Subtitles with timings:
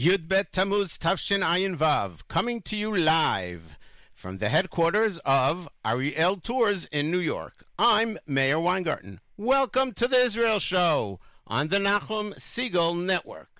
[0.00, 3.76] Yudbet Tammuz Tafshin Ayin Vav, coming to you live
[4.14, 7.66] from the headquarters of Ariel Tours in New York.
[7.78, 9.20] I'm Meir Weingarten.
[9.36, 13.59] Welcome to the Israel Show on the Nachum Segal Network.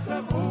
[0.00, 0.49] casa boa.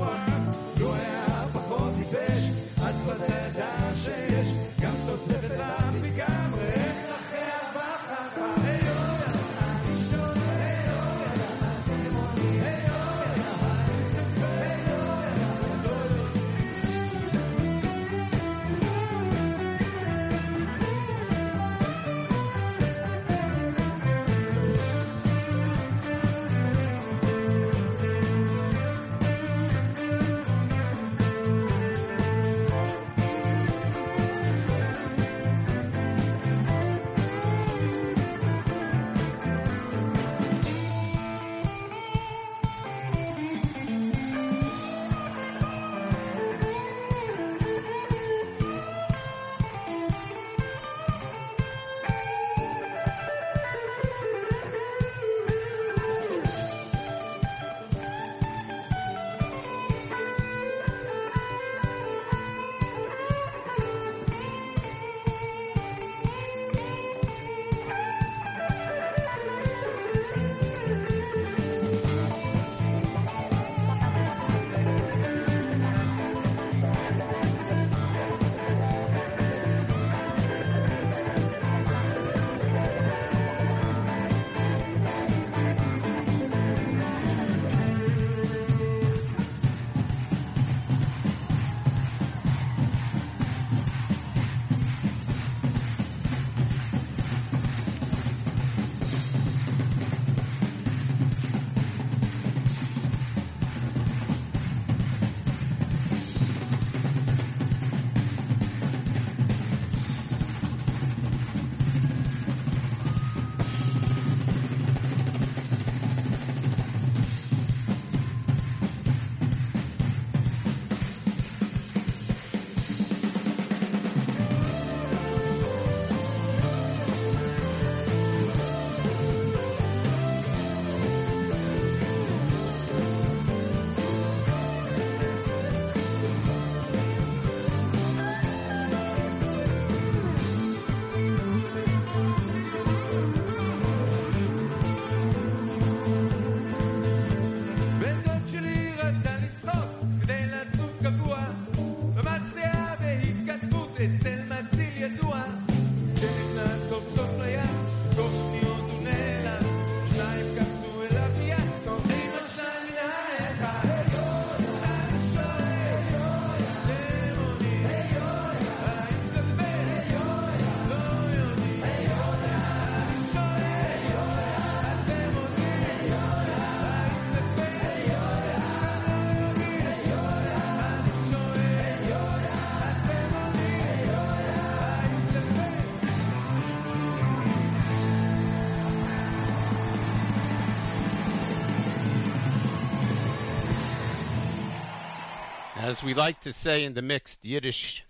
[196.00, 198.06] As we like to say in the mixed Yiddish,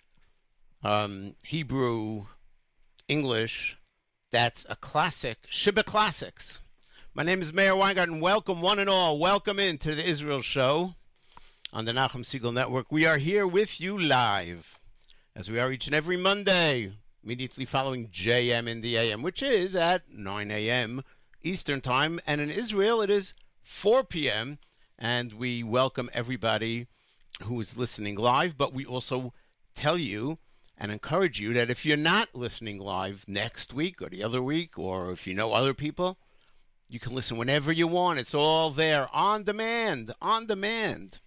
[0.84, 2.28] um, Hebrew,
[3.08, 3.78] English,
[4.32, 6.60] that's a classic, Shiba Classics.
[7.16, 8.20] My name is Meir Weingarten.
[8.20, 9.18] Welcome, one and all.
[9.18, 10.94] Welcome into the Israel Show
[11.74, 12.92] on the Nachum Segal Network.
[12.92, 14.80] We are here with you live,
[15.36, 16.94] as we are each and every Monday,
[17.24, 21.04] immediately following JM in the AM, which is at 9 a.m.
[21.42, 22.20] Eastern Time.
[22.28, 23.34] And in Israel, it is
[23.64, 24.60] 4 p.m.
[25.00, 26.86] And we welcome everybody
[27.44, 29.34] who is listening live, but we also
[29.76, 30.40] tell you
[30.78, 34.78] and encourage you that if you're not listening live next week or the other week,
[34.80, 36.18] or if you know other people,
[36.88, 38.20] you can listen whenever you want.
[38.20, 41.20] It's all there on demand, on demand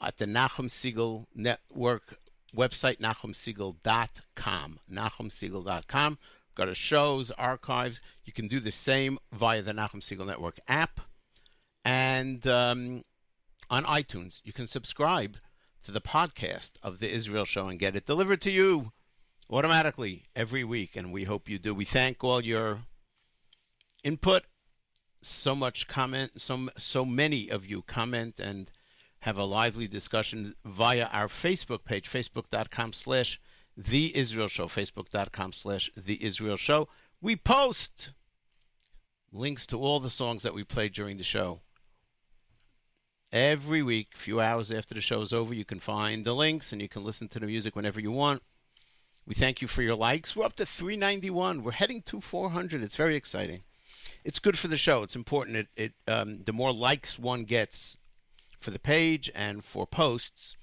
[0.00, 2.18] at the Nachum Segal Network
[2.54, 4.80] website, nachumsegal.com.
[4.92, 6.18] Nachumsegal.com.
[6.54, 8.00] Go to shows, archives.
[8.24, 11.00] You can do the same via the Nachum Segal Network app.
[11.84, 13.04] And um,
[13.70, 14.40] on iTunes.
[14.44, 15.36] You can subscribe
[15.84, 18.92] to the podcast of the Israel Show and get it delivered to you
[19.50, 20.96] automatically every week.
[20.96, 21.74] And we hope you do.
[21.74, 22.80] We thank all your
[24.04, 24.44] input.
[25.24, 28.70] So much comment, so so many of you comment and
[29.20, 33.40] have a lively discussion via our Facebook page, facebook.com slash
[33.76, 36.88] the Israel Show, facebook.com slash the Israel Show.
[37.20, 38.10] We post
[39.32, 41.60] links to all the songs that we played during the show
[43.32, 45.54] every week, a few hours after the show is over.
[45.54, 48.42] You can find the links and you can listen to the music whenever you want.
[49.26, 50.36] We thank you for your likes.
[50.36, 51.62] We're up to 391.
[51.62, 52.82] We're heading to 400.
[52.82, 53.62] It's very exciting.
[54.24, 55.02] It's good for the show.
[55.02, 55.56] It's important.
[55.56, 57.96] It, it um, the more likes one gets
[58.60, 60.56] for the page and for posts,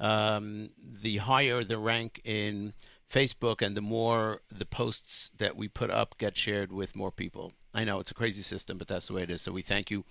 [0.00, 2.72] um, the higher the rank in
[3.10, 7.52] Facebook, and the more the posts that we put up get shared with more people.
[7.74, 9.42] I know it's a crazy system, but that's the way it is.
[9.42, 10.04] So we thank you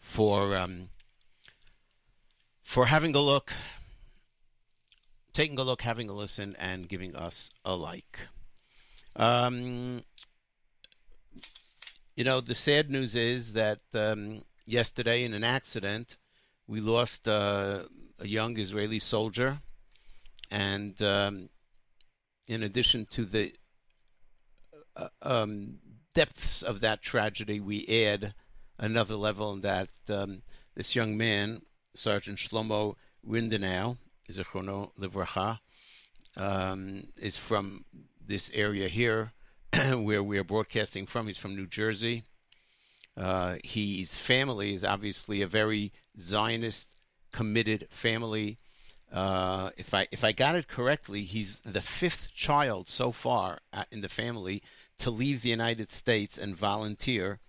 [0.00, 0.88] for um,
[2.72, 3.52] for having a look,
[5.34, 8.18] taking a look, having a listen, and giving us a like.
[9.14, 10.00] Um,
[12.16, 16.16] you know, the sad news is that um, yesterday in an accident,
[16.66, 17.80] we lost uh,
[18.18, 19.60] a young Israeli soldier.
[20.50, 21.50] And um,
[22.48, 23.52] in addition to the
[24.96, 25.74] uh, um,
[26.14, 28.32] depths of that tragedy, we add
[28.78, 30.40] another level in that um,
[30.74, 31.60] this young man
[31.94, 32.94] Sergeant Shlomo
[33.28, 33.98] Rindenow,
[34.30, 35.58] Zichrono Livracha,
[36.36, 37.84] um, is from
[38.24, 39.32] this area here
[39.72, 41.26] where we are broadcasting from.
[41.26, 42.24] He's from New Jersey.
[43.16, 46.96] Uh, his family is obviously a very Zionist
[47.32, 48.58] committed family.
[49.12, 53.58] Uh, if I if I got it correctly, he's the fifth child so far
[53.90, 54.62] in the family
[54.98, 57.40] to leave the United States and volunteer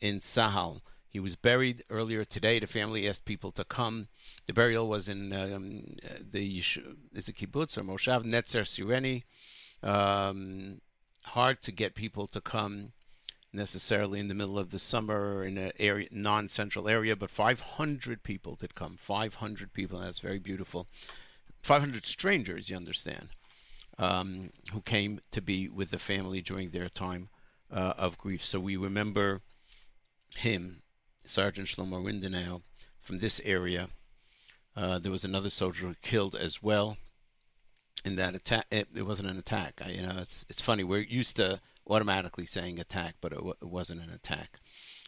[0.00, 0.80] in Tzahal.
[1.16, 2.58] He was buried earlier today.
[2.58, 4.08] The family asked people to come.
[4.46, 9.22] The burial was in um, the is it kibbutz or moshav Netzer Sereni.
[9.82, 10.82] Um,
[11.24, 12.92] hard to get people to come
[13.50, 18.54] necessarily in the middle of the summer in an area non-central area, but 500 people
[18.56, 18.98] did come.
[19.00, 20.00] 500 people.
[20.00, 20.86] That's very beautiful.
[21.62, 23.30] 500 strangers, you understand,
[23.96, 27.30] um, who came to be with the family during their time
[27.72, 28.44] uh, of grief.
[28.44, 29.40] So we remember
[30.34, 30.82] him
[31.28, 32.62] Sergeant Shlomo Rindenow
[33.00, 33.88] from this area.
[34.76, 36.96] Uh, there was another soldier killed as well
[38.04, 38.66] in that attack.
[38.70, 39.80] It, it, wasn't an attack.
[39.84, 40.84] I, you know, it's it's funny.
[40.84, 44.60] We're used to automatically saying attack, but it, w- it wasn't an attack.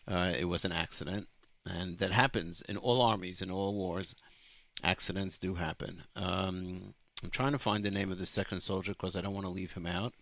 [0.07, 1.29] Uh, it was an accident,
[1.67, 4.15] and that happens in all armies, in all wars.
[4.83, 6.05] Accidents do happen.
[6.17, 9.47] Um, I'm trying to find the name of the second soldier because I don't want
[9.47, 10.15] to leave him out.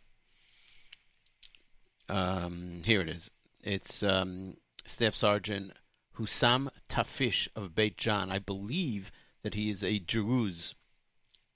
[2.08, 3.30] Um, here it is.
[3.62, 5.72] It's um, Staff Sergeant
[6.18, 8.30] Hussam Tafish of Beit Jan.
[8.30, 9.10] I believe
[9.42, 10.74] that he is a Druze,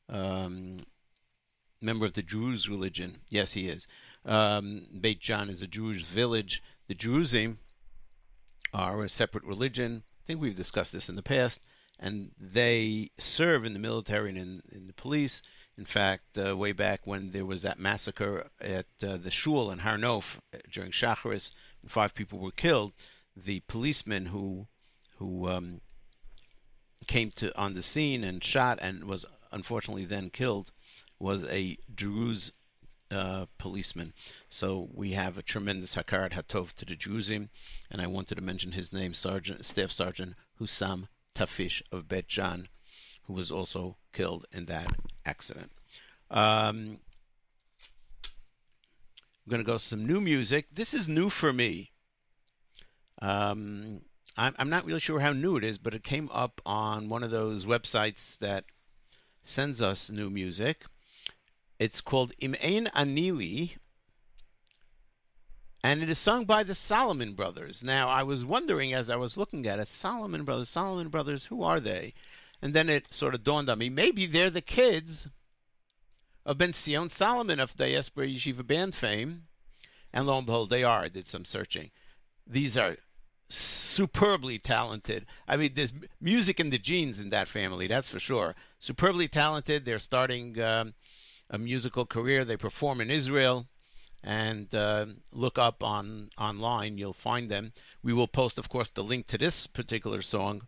[0.09, 0.85] um,
[1.81, 3.19] member of the Druze religion.
[3.29, 3.87] Yes, he is.
[4.25, 6.63] Um, Beit Jan is a Jewish village.
[6.89, 7.57] The Druze
[8.73, 10.03] are a separate religion.
[10.23, 11.67] I think we've discussed this in the past,
[11.99, 15.43] and they serve in the military and in, in the police.
[15.79, 19.79] In fact, uh, way back when there was that massacre at uh, the shul in
[19.79, 21.51] Har Nof uh, during Shacharis,
[21.87, 22.93] five people were killed
[23.37, 24.67] the policeman who
[25.19, 25.81] who um,
[27.07, 30.73] came to on the scene and shot and was unfortunately then killed
[31.19, 32.53] was a Druze
[33.11, 34.13] uh, policeman.
[34.49, 37.49] So we have a tremendous hakarat hatov to the Druzim,
[37.91, 42.69] and I wanted to mention his name, Sergeant Staff Sergeant Hussam Tafish of Bet Jan,
[43.25, 44.93] who was also killed in that
[45.27, 45.73] accident.
[46.31, 46.99] Um,
[48.25, 50.67] I'm going to go some new music.
[50.73, 51.90] This is new for me.
[53.21, 54.01] Um,
[54.37, 57.23] I'm, I'm not really sure how new it is, but it came up on one
[57.23, 58.65] of those websites that
[59.43, 60.85] sends us new music.
[61.79, 63.77] It's called Im Ein Anili,
[65.83, 67.83] and it is sung by the Solomon Brothers.
[67.83, 71.63] Now, I was wondering as I was looking at it, Solomon Brothers, Solomon Brothers, who
[71.63, 72.13] are they?
[72.61, 75.29] And then it sort of dawned on me, maybe they're the kids
[76.45, 79.45] of Ben Zion Solomon of the Diaspora Yeshiva Band fame.
[80.13, 81.01] And lo and behold, they are.
[81.03, 81.91] I did some searching.
[82.47, 82.97] These are
[83.51, 85.27] superbly talented.
[85.47, 88.55] I mean, there's music in the genes in that family, that's for sure.
[88.79, 89.85] Superbly talented.
[89.85, 90.95] They're starting um,
[91.51, 92.45] a musical career.
[92.45, 93.67] They perform in Israel
[94.23, 96.97] and uh, look up on online.
[96.97, 97.73] You'll find them.
[98.03, 100.63] We will post, of course, the link to this particular song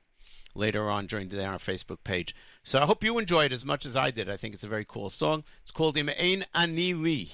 [0.55, 2.35] later on during the day on our Facebook page.
[2.65, 4.29] So I hope you enjoy it as much as I did.
[4.29, 5.45] I think it's a very cool song.
[5.63, 7.33] It's called Im Ein Ani Li.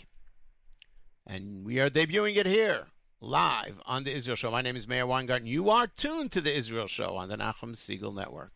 [1.26, 2.86] And we are debuting it here
[3.20, 4.50] live on the Israel Show.
[4.50, 5.46] My name is Meir Weingarten.
[5.46, 8.52] You are tuned to the Israel Show on the Nachum Segal Network.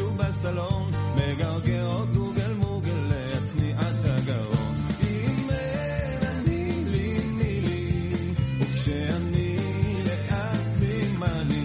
[0.00, 4.74] שוב בסלון, מגרגר עוד גוגל מוגל להטמיעת הגרון.
[5.02, 8.02] אם אין אני לי מי לי,
[8.60, 9.56] וכשאני
[10.06, 11.64] לעצמי מה לי.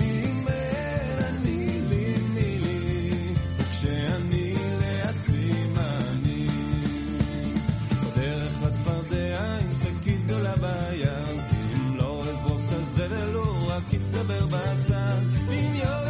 [0.00, 6.46] אם אין אני לי מי לי, וכשאני לעצמי מה אני.
[8.02, 15.29] בדרך לצפרדע עם שקית גדולה ביד אם לא אזרוק את הזבל הוא רק יצטבר בצד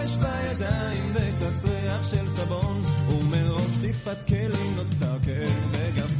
[0.00, 6.19] יורש בידיים וקצת ריח של סבון ומרוב שטיפת כלים נוצר כאב בגב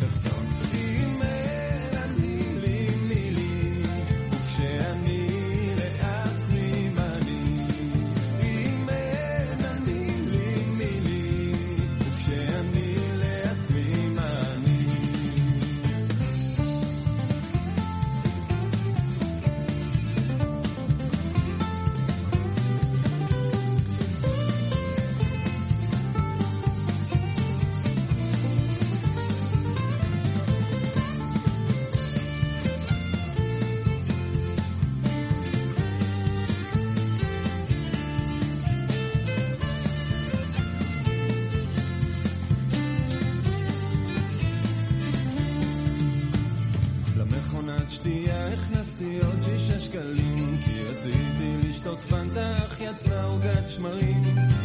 [49.90, 54.22] שקלים כי רציתי לשתות פנטה אך יצא עוגת שמרים.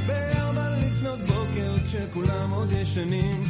[0.08, 3.44] בארבע לפנות בוקר כשכולם עוד ישנים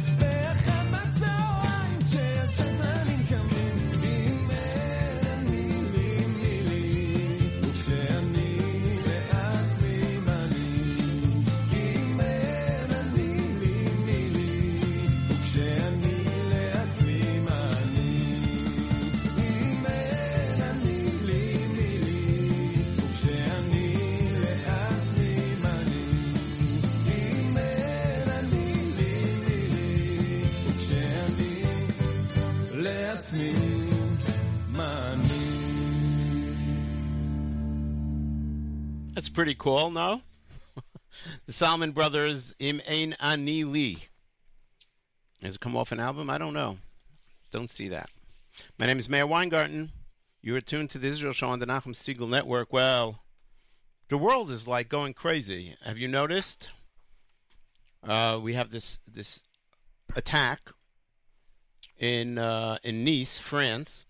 [39.46, 40.22] pretty cool, no?
[41.46, 43.98] the Solomon Brothers, Im Ein Ani Li.
[45.40, 46.28] Has it come off an album?
[46.28, 46.78] I don't know.
[47.52, 48.10] Don't see that.
[48.76, 49.92] My name is Meir Weingarten.
[50.42, 52.72] You are tuned to the Israel Show on the Nachum Segal Network.
[52.72, 53.20] Well,
[54.08, 55.76] the world is like going crazy.
[55.84, 56.70] Have you noticed?
[58.02, 59.44] Uh, we have this this
[60.16, 60.72] attack
[62.00, 64.06] in uh, in Nice, France.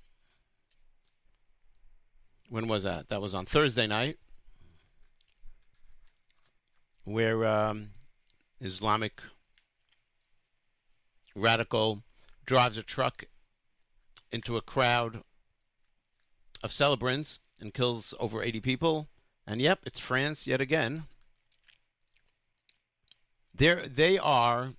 [2.49, 3.11] When was that?
[3.11, 4.17] That was on Thursday night
[7.07, 7.91] where um,
[8.61, 9.23] Islamic
[11.37, 12.03] radical
[12.45, 13.25] drives a truck
[14.33, 15.23] into a crowd
[16.65, 19.09] of celebrants and kills over 80 people.
[19.47, 21.05] And yep, it's France yet again.
[23.55, 24.71] They're, they are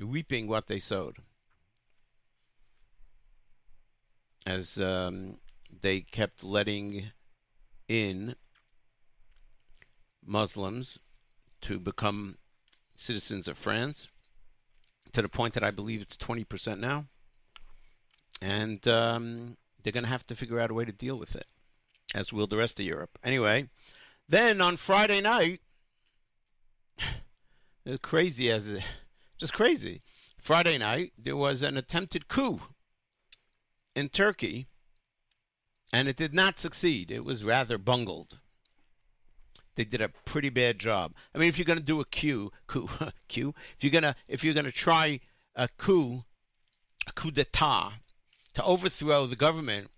[0.00, 1.18] reaping what they sowed.
[4.46, 5.36] As um,
[5.82, 7.10] they kept letting
[7.86, 8.34] in
[10.24, 10.98] Muslims
[11.62, 12.36] to become
[12.96, 14.08] citizens of France
[15.12, 17.06] to the point that I believe it's 20% now.
[18.40, 21.46] And um, they're going to have to figure out a way to deal with it,
[22.14, 23.18] as will the rest of Europe.
[23.22, 23.68] Anyway,
[24.28, 25.60] then on Friday night,
[28.02, 28.82] crazy as it,
[29.38, 30.02] just crazy.
[30.38, 32.60] Friday night there was an attempted coup
[33.94, 34.66] in Turkey,
[35.92, 37.10] and it did not succeed.
[37.10, 38.38] It was rather bungled.
[39.76, 41.14] They did a pretty bad job.
[41.34, 42.88] I mean, if you're going to do a coup, coup,
[43.28, 45.20] coup, if you're gonna if you're gonna try
[45.54, 46.24] a coup,
[47.06, 47.92] a coup d'état
[48.54, 49.90] to overthrow the government,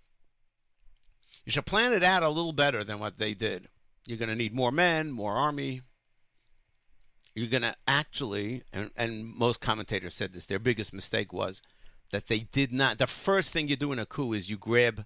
[1.45, 3.67] you should plan it out a little better than what they did.
[4.05, 5.81] You're going to need more men, more army.
[7.35, 11.61] You're going to actually, and, and most commentators said this, their biggest mistake was
[12.11, 12.97] that they did not.
[12.97, 15.05] The first thing you do in a coup is you grab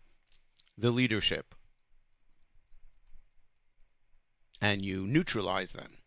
[0.78, 1.56] the leadership
[4.62, 5.98] and you neutralize them.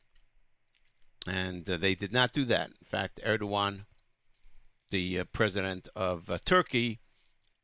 [1.27, 2.69] And uh, they did not do that.
[2.69, 3.85] In fact, Erdogan,
[4.91, 7.01] the uh, president of uh, Turkey,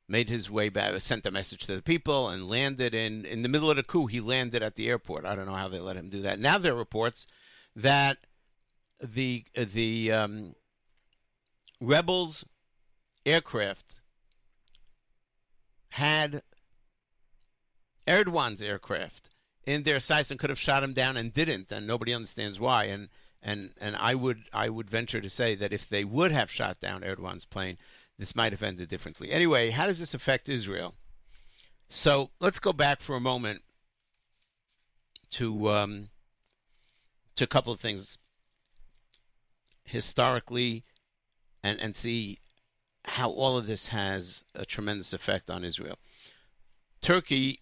[0.09, 3.49] made his way back, sent a message to the people, and landed in in the
[3.49, 4.07] middle of the coup.
[4.07, 5.25] He landed at the airport.
[5.25, 6.39] I don't know how they let him do that.
[6.39, 7.27] Now there are reports
[7.75, 8.19] that
[9.03, 10.55] the the um,
[11.81, 12.45] rebels
[13.25, 14.01] aircraft
[15.91, 16.43] had
[18.07, 19.31] Erdogan's aircraft
[19.67, 22.85] in their sights and could have shot him down and didn't, and nobody understands why.
[22.85, 23.09] And
[23.43, 26.81] and and I would I would venture to say that if they would have shot
[26.81, 27.77] down Erdogan's plane,
[28.19, 29.31] this might have ended differently.
[29.31, 30.95] Anyway, how does this affect Israel?
[31.89, 33.63] So let's go back for a moment
[35.31, 36.09] to um,
[37.35, 38.19] to a couple of things
[39.85, 40.85] historically,
[41.63, 42.39] and and see
[43.05, 45.97] how all of this has a tremendous effect on Israel.
[47.01, 47.61] Turkey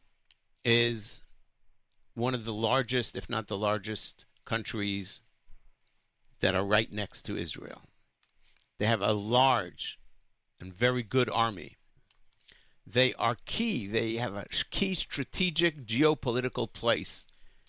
[0.65, 1.24] is
[2.15, 5.21] one of the largest, if not the largest, countries
[6.41, 7.83] that are right next to Israel.
[8.79, 9.99] They have a large
[10.61, 11.77] and very good army.
[12.87, 13.87] They are key.
[13.87, 17.27] They have a key strategic geopolitical place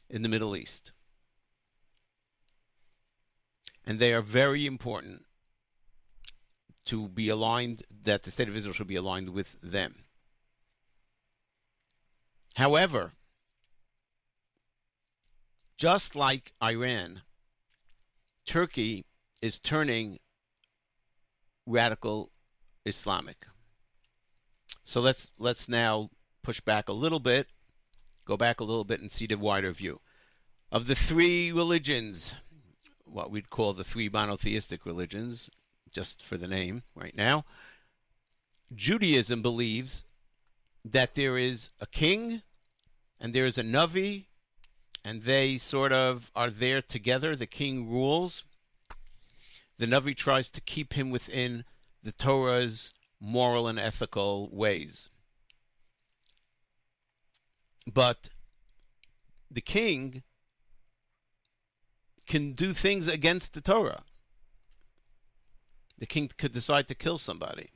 [0.09, 0.91] in the Middle East.
[3.85, 5.25] And they are very important
[6.85, 10.03] to be aligned, that the state of Israel should be aligned with them.
[12.55, 13.13] However,
[15.77, 17.21] just like Iran,
[18.45, 19.05] Turkey
[19.41, 20.19] is turning
[21.65, 22.31] radical
[22.85, 23.45] Islamic.
[24.83, 26.11] So let's let's now
[26.43, 27.47] push back a little bit,
[28.25, 29.99] go back a little bit and see the wider view.
[30.71, 32.33] Of the three religions,
[33.03, 35.49] what we'd call the three monotheistic religions,
[35.91, 37.45] just for the name right now,
[38.73, 40.03] Judaism believes
[40.83, 42.41] that there is a king
[43.19, 44.25] and there is a Navi,
[45.05, 47.35] and they sort of are there together.
[47.35, 48.43] The king rules.
[49.77, 51.63] The Navi tries to keep him within
[52.01, 52.91] the Torah's
[53.21, 55.09] moral and ethical ways.
[57.85, 58.29] But
[59.51, 60.23] the king
[62.25, 64.03] can do things against the Torah.
[65.99, 67.69] The king could decide to kill somebody.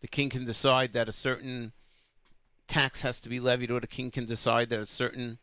[0.00, 1.72] The king can decide that a certain
[2.66, 5.38] tax has to be levied, or the king can decide that a certain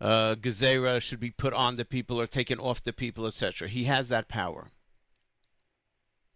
[0.00, 3.68] uh, gezerah should be put on the people or taken off the people, etc.
[3.68, 4.68] He has that power.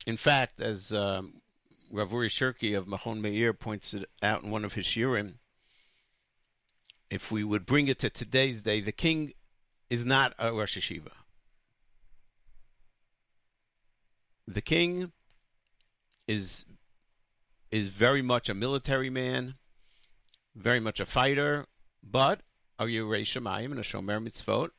[0.07, 1.42] In fact, as um,
[1.90, 5.35] Rav Uri Sherki of Machon Meir points it out in one of his shiurim,
[7.11, 9.35] if we would bring it to today's day, the king
[9.90, 11.12] is not a Rosh Yeshiva.
[14.48, 15.12] The king
[16.27, 16.64] is
[17.70, 19.55] is very much a military man,
[20.55, 21.66] very much a fighter,
[22.03, 22.40] but
[22.78, 24.70] are you a Shemayim and a Shomer Mitzvot?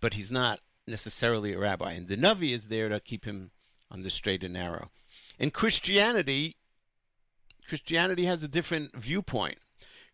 [0.00, 3.50] But he's not necessarily a rabbi, and the Navi is there to keep him
[3.90, 4.90] on the straight and narrow.
[5.38, 6.56] In Christianity,
[7.68, 9.58] Christianity has a different viewpoint.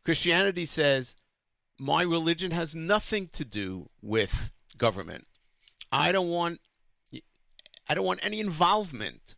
[0.05, 1.17] Christianity says,
[1.81, 5.27] my religion has nothing to do with government.
[5.93, 6.61] I don't want
[7.89, 9.37] I don't want any involvement.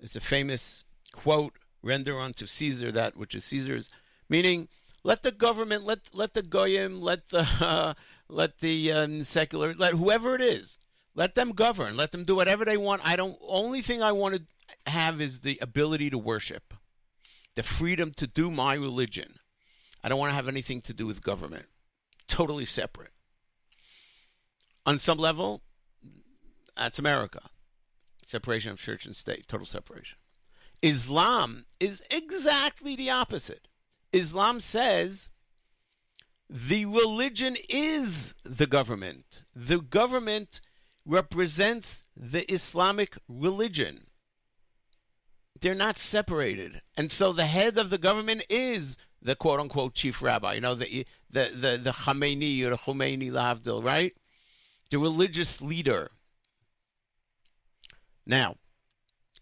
[0.00, 3.88] It's a famous quote, render unto Caesar that which is Caesar's,
[4.28, 4.68] meaning
[5.04, 7.94] let the government, let let the goyim, let the uh,
[8.28, 10.78] let the uh, secular, let whoever it is,
[11.14, 11.96] let them govern.
[11.96, 13.06] Let them do whatever they want.
[13.06, 13.38] I don't.
[13.46, 16.74] Only thing I want to have is the ability to worship,
[17.54, 19.38] the freedom to do my religion.
[20.02, 21.66] I don't want to have anything to do with government.
[22.26, 23.12] Totally separate.
[24.86, 25.62] On some level,
[26.76, 27.40] that's America.
[28.26, 30.18] Separation of church and state, total separation.
[30.82, 33.68] Islam is exactly the opposite.
[34.14, 35.30] Islam says
[36.48, 39.42] the religion is the government.
[39.54, 40.60] The government
[41.04, 44.06] represents the Islamic religion.
[45.60, 46.82] They're not separated.
[46.96, 50.74] And so the head of the government is the quote unquote chief rabbi, you know,
[50.74, 54.14] the the the, the Khamenei or the Khomeini Lavdil, right?
[54.94, 56.10] the religious leader.
[58.24, 58.56] Now,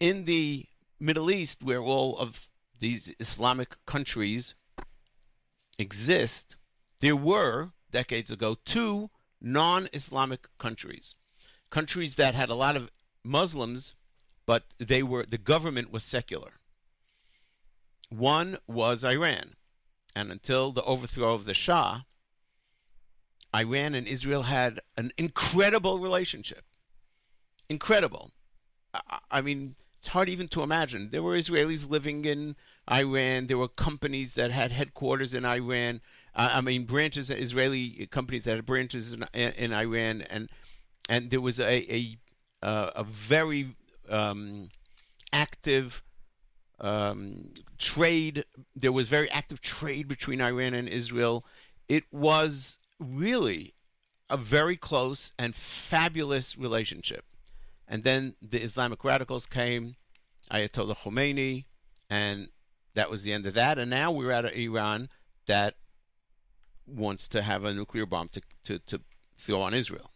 [0.01, 0.65] in the
[0.99, 2.49] Middle East, where all of
[2.81, 4.55] these Islamic countries
[5.83, 6.57] exist,
[7.01, 11.15] there were, decades ago, two non Islamic countries.
[11.71, 12.91] Countries that had a lot of
[13.25, 13.95] Muslims,
[14.47, 16.53] but they were the government was secular.
[18.09, 19.55] One was Iran.
[20.15, 22.03] And until the overthrow of the Shah,
[23.55, 26.65] Iran and Israel had an incredible relationship.
[27.69, 28.33] Incredible.
[28.93, 31.11] I, I mean, it's hard even to imagine.
[31.11, 32.57] There were Israelis living in
[32.91, 33.47] Iran.
[33.47, 36.01] There were companies that had headquarters in Iran.
[36.35, 40.49] Uh, I mean, branches Israeli companies that had branches in, in Iran, and
[41.09, 42.19] and there was a a,
[42.63, 43.77] uh, a very
[44.09, 44.71] um,
[45.33, 46.03] active
[46.81, 48.45] um, trade.
[48.75, 51.45] There was very active trade between Iran and Israel.
[51.89, 53.75] It was really
[54.31, 57.25] a very close and fabulous relationship.
[57.87, 59.97] And then the Islamic radicals came,
[60.51, 61.67] Ayatollah Khomeini,
[62.09, 62.49] and
[62.95, 63.79] that was the end of that.
[63.79, 65.09] And now we're at Iran
[65.47, 65.75] that
[66.87, 69.01] wants to have a nuclear bomb to, to, to
[69.39, 70.11] throw on Israel.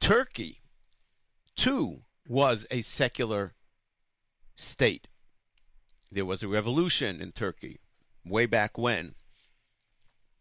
[0.00, 0.60] Turkey,
[1.56, 3.54] too, was a secular
[4.56, 5.08] state.
[6.12, 7.80] There was a revolution in Turkey
[8.24, 9.14] way back when.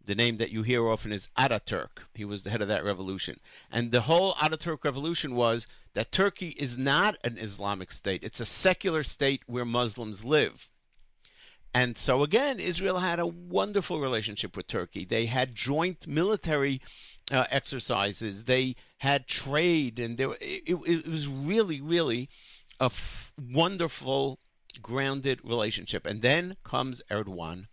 [0.04, 2.00] The name that you hear often is Ataturk.
[2.16, 3.40] He was the head of that revolution.
[3.72, 8.46] And the whole Ataturk revolution was that Turkey is not an Islamic state, it's a
[8.46, 10.70] secular state where Muslims live.
[11.74, 15.06] And so again, Israel had a wonderful relationship with Turkey.
[15.06, 16.82] They had joint military
[17.32, 18.46] uh, exercises.
[18.46, 22.30] They had trade, and there, it, it was really, really
[22.80, 24.40] a f- wonderful,
[24.82, 26.06] grounded relationship.
[26.06, 27.66] And then comes Erdogan,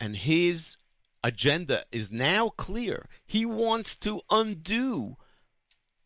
[0.00, 0.76] and his
[1.22, 3.08] agenda is now clear.
[3.26, 5.16] He wants to undo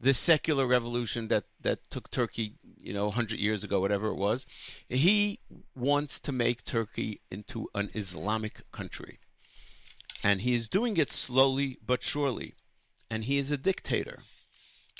[0.04, 4.44] the secular revolution that, that took Turkey, you know, 100 years ago, whatever it was.
[4.86, 5.40] He
[5.74, 9.18] wants to make Turkey into an Islamic country.
[10.22, 12.52] And he is doing it slowly but surely.
[13.10, 14.24] And he is a dictator.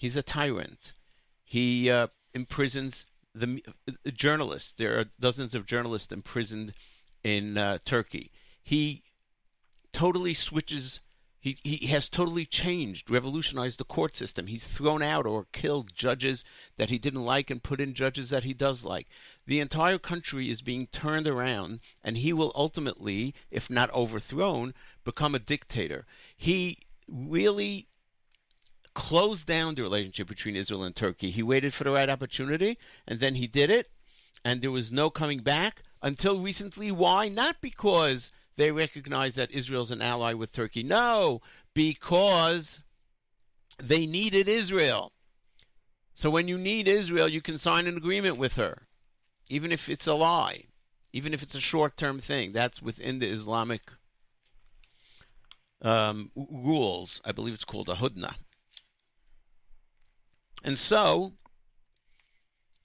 [0.01, 0.95] He's a tyrant.
[1.45, 4.73] He uh, imprisons the uh, journalists.
[4.75, 6.73] There are dozens of journalists imprisoned
[7.23, 8.33] in uh, Turkey.
[8.63, 9.03] He
[9.93, 11.01] totally switches
[11.45, 14.47] he, he has totally changed, revolutionized the court system.
[14.47, 16.43] He's thrown out or killed judges
[16.79, 19.09] that he didn't like and put in judges that he does like.
[19.47, 24.73] The entire country is being turned around, and he will ultimately, if not overthrown,
[25.05, 26.07] become a dictator.
[26.35, 27.89] He really
[28.95, 31.31] closed down the relationship between Israel and Turkey.
[31.31, 33.91] He waited for the right opportunity, and then he did it,
[34.47, 36.91] and there was no coming back until recently.
[36.91, 37.29] Why?
[37.29, 40.83] Not because they recognize that Israel's an ally with Turkey.
[40.83, 41.41] No,
[41.75, 42.81] because
[43.83, 45.13] they needed Israel.
[46.15, 48.87] So when you need Israel, you can sign an agreement with her,
[49.49, 50.67] even if it's a lie,
[51.13, 52.53] even if it's a short term thing.
[52.53, 53.83] That's within the Islamic
[55.83, 57.21] um, rules.
[57.25, 58.35] I believe it's called a hudna.
[60.63, 61.33] And so,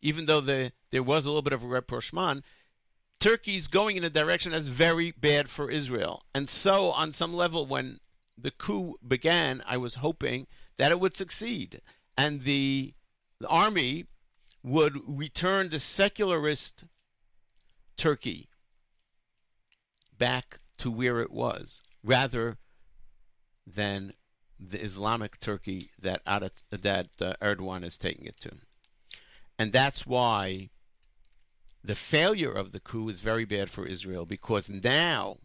[0.01, 2.43] even though the, there was a little bit of a rapprochement,
[3.19, 6.23] Turkey's going in a direction that's very bad for Israel.
[6.33, 7.99] And so, on some level, when
[8.37, 11.81] the coup began, I was hoping that it would succeed
[12.17, 12.93] and the,
[13.39, 14.05] the army
[14.63, 16.83] would return to secularist
[17.97, 18.49] Turkey
[20.17, 22.57] back to where it was rather
[23.65, 24.13] than
[24.59, 28.51] the Islamic Turkey that, that uh, Erdogan is taking it to.
[29.57, 30.69] And that's why
[31.83, 35.37] the failure of the coup is very bad for Israel because now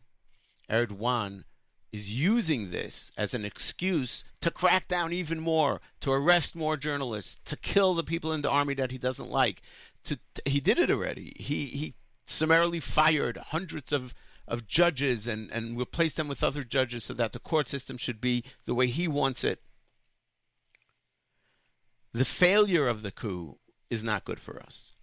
[0.70, 1.44] Erdogan
[1.92, 7.38] is using this as an excuse to crack down even more, to arrest more journalists,
[7.44, 9.62] to kill the people in the army that he doesn't like.
[10.05, 11.35] To, he did it already.
[11.37, 11.94] He he
[12.27, 14.12] summarily fired hundreds of
[14.49, 18.20] of judges and and replaced them with other judges so that the court system should
[18.20, 19.62] be the way he wants it.
[22.12, 24.93] The failure of the coup is not good for us.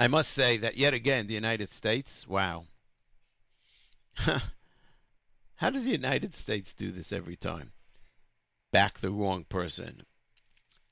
[0.00, 2.64] I must say that yet again, the United States, wow.
[5.56, 7.72] How does the United States do this every time?
[8.72, 10.04] Back the wrong person.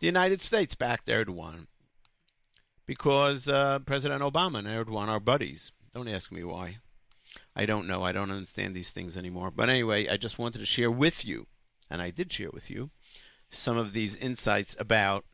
[0.00, 1.68] The United States backed Erdogan
[2.84, 5.72] because uh, President Obama and Erdogan are buddies.
[5.94, 6.76] Don't ask me why.
[7.56, 8.02] I don't know.
[8.02, 9.50] I don't understand these things anymore.
[9.50, 11.46] But anyway, I just wanted to share with you,
[11.88, 12.90] and I did share with you,
[13.50, 15.24] some of these insights about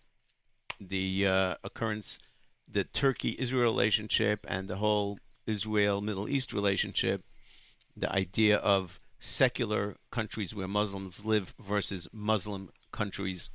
[0.80, 2.20] the uh, occurrence
[2.68, 7.22] the Turkey Israel relationship and the whole Israel Middle East relationship,
[7.96, 13.50] the idea of secular countries where Muslims live versus Muslim countries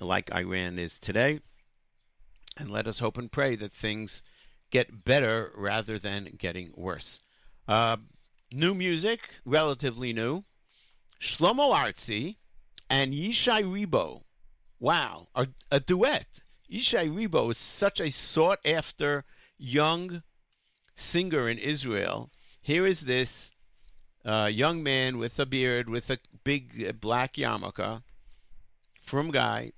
[0.00, 1.40] like Iran is today.
[2.56, 4.22] And let us hope and pray that things
[4.70, 7.20] get better rather than getting worse.
[7.68, 7.98] Uh,
[8.52, 10.44] new music, relatively new.
[11.20, 12.36] Shlomo Artzi
[12.88, 14.22] and Yishai Ribo.
[14.78, 16.42] Wow, a, a duet.
[16.70, 19.24] Yishai Ribo is such a sought after
[19.58, 20.22] young
[20.94, 22.30] singer in Israel.
[22.60, 23.52] Here is this
[24.24, 28.02] uh, young man with a beard, with a big uh, black yarmulke,
[29.00, 29.72] from guy,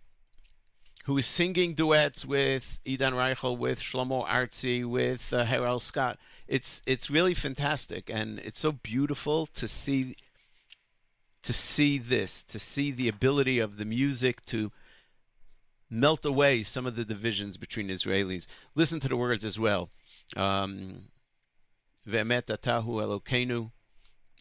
[1.05, 6.17] who is singing duets with Idan Reichel, with Shlomo Artzi, with uh, Harel Skaat.
[6.47, 10.17] It's it's really fantastic, and it's so beautiful to see
[11.43, 14.73] to see this, to see the ability of the music to
[15.91, 18.47] melt away some of the divisions between Israelis.
[18.75, 19.91] Listen to the words as well.
[20.37, 21.09] Um.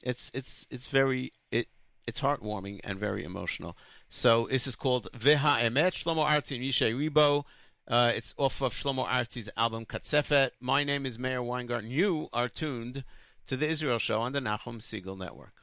[0.04, 1.68] It's it's it's very it
[2.08, 3.76] it's heartwarming and very emotional.
[4.10, 6.64] So this is called Veha Emet Shlomo Artzi and
[6.98, 7.44] Ribo.
[7.88, 10.52] Uh, it's off of Shlomo Artzi's album Katzefet.
[10.62, 11.90] My name is Meir Weingarten.
[11.90, 13.04] You are tuned
[13.48, 15.54] to the Israel Show on the Nachum Segal Network.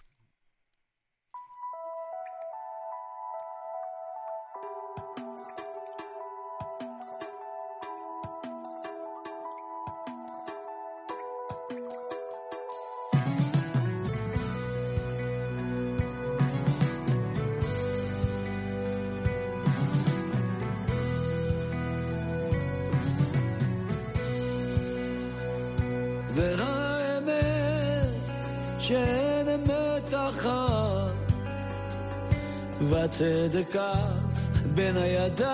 [33.73, 35.45] עף בין הידיים,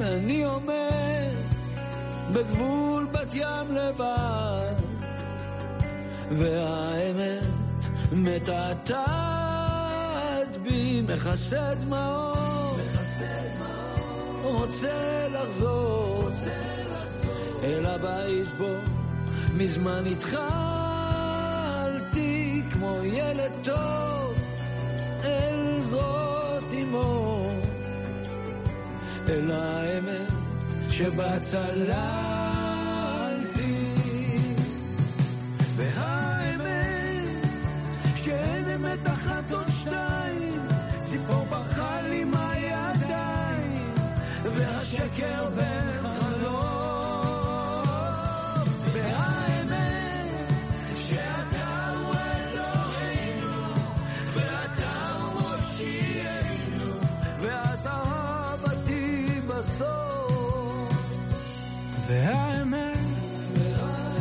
[0.00, 1.30] אני עומד
[2.32, 4.74] בגבול בת ים לבד,
[6.30, 7.46] והאמת
[8.12, 9.00] מתעתעת
[10.62, 12.80] בי, מכסה דמעות,
[14.42, 16.20] רוצה לחזור
[17.62, 18.74] אל הבית בו
[19.56, 20.62] מזמן התחלתי
[22.72, 23.99] כמו ילד טוב
[29.30, 30.32] אל האמת
[30.88, 31.90] שבה צללתי.
[35.76, 37.28] והאמת
[38.14, 40.66] שאין אמת אחת עוד שתיים,
[41.02, 43.94] ציפור ברחה לי מהידיים,
[44.44, 46.39] והשקר בן חלום.
[62.10, 62.98] והאמת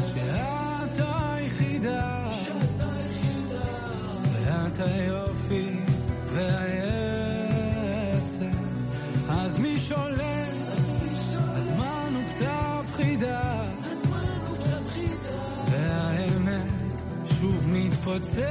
[0.07, 2.29] שאתה היחידה,
[4.33, 5.79] ואת היופי
[6.25, 7.65] והעצב,
[9.29, 10.19] אז מי שולט?
[11.35, 13.65] הזמן הוא כתב חידה,
[15.71, 18.49] והאמת שוב מתפוצצת.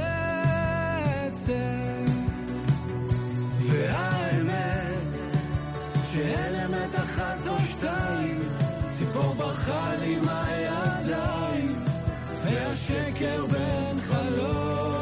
[3.69, 5.17] והאמת
[6.11, 8.48] שאין אמת אחת או שתיים,
[8.99, 11.75] ציפור ברחה לי מהידיים,
[12.43, 14.98] והשקר בן חלוף.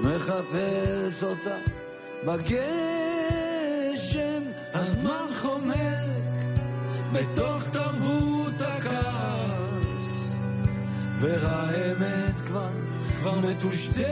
[0.00, 1.56] אז מחפש אותה
[2.26, 2.62] בגשם,
[4.74, 5.74] הזמן חומק
[7.12, 10.38] בתוך תרבות הכעס,
[11.20, 12.70] והאמת כבר,
[13.18, 14.10] כבר מטושטשת.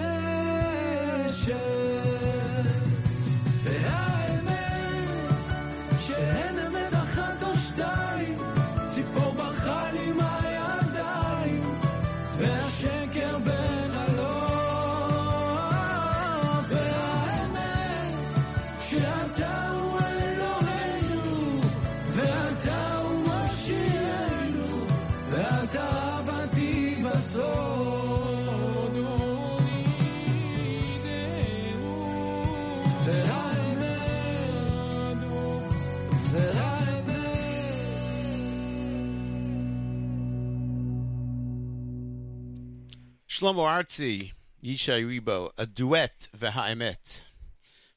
[43.39, 44.33] Shlomo Artzi,
[44.65, 47.21] Yishai Ribo, a duet v'ha'emet.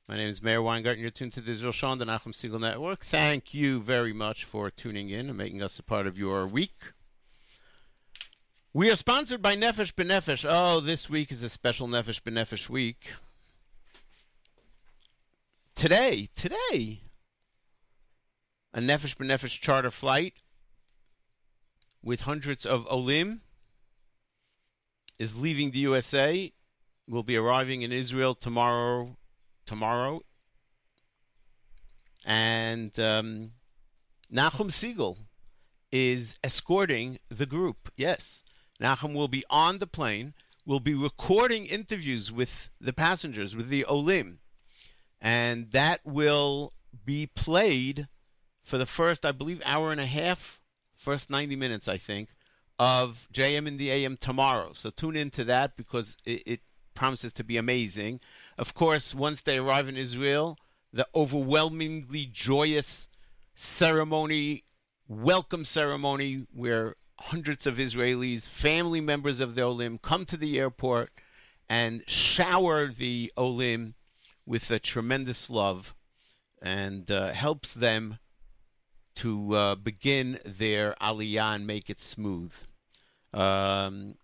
[0.07, 1.01] My name is Meir Weingarten.
[1.01, 3.03] You're tuned to the Israel Show on the Nachum Segal Network.
[3.03, 6.91] Thank you very much for tuning in and making us a part of your week.
[8.71, 10.45] We are sponsored by Nefesh B'Nefesh.
[10.47, 13.09] Oh, this week is a special Nefesh B'Nefesh week.
[15.73, 17.01] Today, today,
[18.75, 20.35] a Nefesh B'Nefesh charter flight
[22.03, 23.41] with hundreds of Olim
[25.21, 26.51] is leaving the USA.
[27.07, 29.17] Will be arriving in Israel tomorrow.
[29.67, 30.21] Tomorrow,
[32.25, 33.51] and um,
[34.33, 35.17] Nachum Segal
[35.91, 37.91] is escorting the group.
[37.95, 38.43] Yes,
[38.81, 40.33] Nachum will be on the plane.
[40.65, 44.39] Will be recording interviews with the passengers, with the Olim,
[45.21, 46.73] and that will
[47.05, 48.07] be played
[48.63, 50.59] for the first, I believe, hour and a half,
[50.95, 52.29] first ninety minutes, I think,
[52.81, 54.71] of JM in the AM tomorrow.
[54.73, 56.59] So tune into that because it, it
[56.95, 58.19] promises to be amazing.
[58.57, 60.57] Of course, once they arrive in Israel,
[60.91, 63.07] the overwhelmingly joyous
[63.53, 64.63] ceremony,
[65.07, 71.11] welcome ceremony, where hundreds of Israelis, family members of the Olim, come to the airport
[71.69, 73.93] and shower the Olim
[74.47, 75.93] with a tremendous love
[76.59, 78.17] and uh, helps them
[79.17, 82.51] to uh, begin their aliyah and make it smooth.
[83.33, 84.15] Um,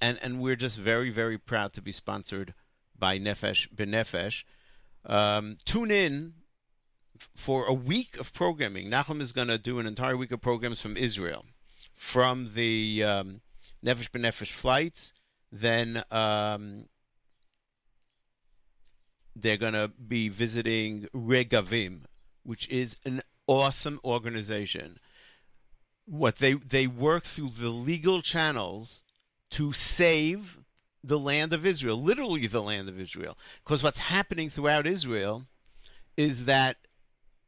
[0.00, 2.54] and and we're just very very proud to be sponsored
[2.98, 4.44] by Nefesh B'Nefesh.
[5.06, 6.34] Um, tune in
[7.34, 8.90] for a week of programming.
[8.90, 11.44] Nachum is going to do an entire week of programs from Israel,
[11.94, 13.40] from the um,
[13.84, 15.12] Nefesh B'Nefesh flights.
[15.50, 16.86] Then um,
[19.34, 22.00] they're going to be visiting Regavim,
[22.42, 24.98] which is an awesome organization.
[26.10, 29.02] What they they work through the legal channels
[29.50, 30.58] to save
[31.04, 33.36] the land of Israel, literally the land of Israel.
[33.64, 35.44] Because what's happening throughout Israel
[36.16, 36.76] is that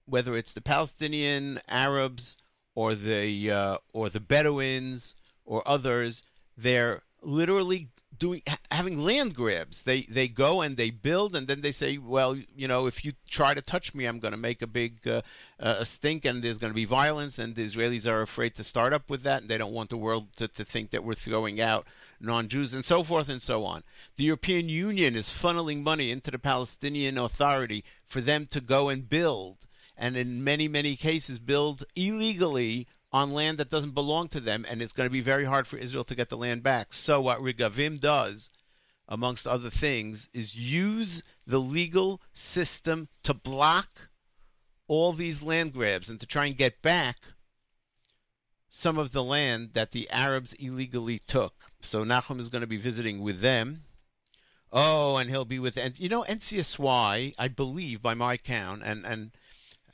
[0.06, 2.36] whether it's the Palestinian Arabs
[2.74, 6.22] or the uh, or the Bedouins or others,
[6.56, 7.88] they're literally
[8.20, 9.82] doing having land grabs.
[9.82, 13.14] They they go and they build, and then they say, well, you know, if you
[13.28, 15.22] try to touch me, I'm going to make a big uh,
[15.58, 18.92] a stink, and there's going to be violence, and the Israelis are afraid to start
[18.92, 21.60] up with that, and they don't want the world to, to think that we're throwing
[21.60, 21.86] out
[22.20, 23.82] non-Jews, and so forth and so on.
[24.16, 29.08] The European Union is funneling money into the Palestinian Authority for them to go and
[29.08, 29.56] build,
[29.96, 34.80] and in many many cases build illegally on land that doesn't belong to them, and
[34.80, 36.92] it's going to be very hard for Israel to get the land back.
[36.92, 38.50] So, what Regavim does,
[39.08, 44.08] amongst other things, is use the legal system to block
[44.86, 47.16] all these land grabs and to try and get back
[48.68, 51.54] some of the land that the Arabs illegally took.
[51.80, 53.84] So, Nachum is going to be visiting with them.
[54.72, 59.32] Oh, and he'll be with, you know, NCSY, I believe, by my count, and, and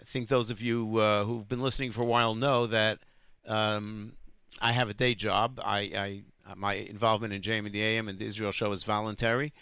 [0.07, 3.01] think those of you uh, who've been listening for a while know that
[3.47, 4.13] um,
[4.61, 5.61] I have a day job.
[5.63, 6.23] I, I
[6.57, 9.53] my involvement in JM and the AM and the Israel show is voluntary,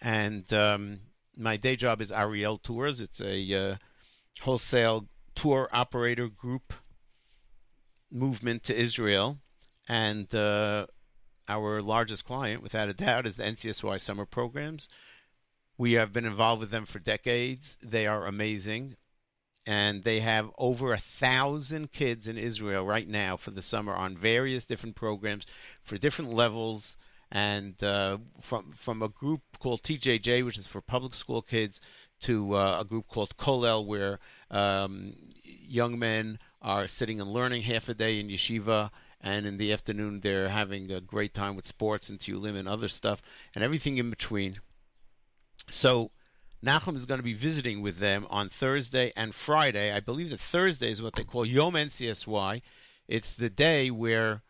[0.00, 1.00] and um,
[1.36, 3.00] my day job is Ariel Tours.
[3.00, 3.76] It's a uh,
[4.40, 6.72] wholesale tour operator group
[8.10, 9.38] movement to Israel,
[9.86, 10.86] and uh,
[11.46, 14.88] our largest client, without a doubt, is the NCSY summer programs.
[15.76, 17.76] We have been involved with them for decades.
[17.82, 18.96] They are amazing
[19.66, 24.16] and they have over a thousand kids in Israel right now for the summer on
[24.16, 25.46] various different programs
[25.82, 26.96] for different levels,
[27.30, 31.80] and uh, from from a group called TJJ, which is for public school kids,
[32.20, 34.18] to uh, a group called Kolel, where
[34.50, 38.90] um, young men are sitting and learning half a day in yeshiva.
[39.22, 42.88] And in the afternoon, they're having a great time with sports and Tulim and other
[42.88, 43.20] stuff,
[43.54, 44.60] and everything in between.
[45.68, 46.10] So,
[46.64, 49.92] Nachum is going to be visiting with them on Thursday and Friday.
[49.92, 52.60] I believe that Thursday is what they call Yom NCSY.
[53.08, 54.42] It's the day where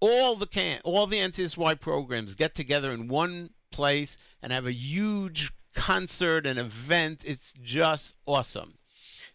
[0.00, 4.72] all the can all the NCSY programs get together in one place and have a
[4.72, 7.22] huge concert and event.
[7.24, 8.74] It's just awesome.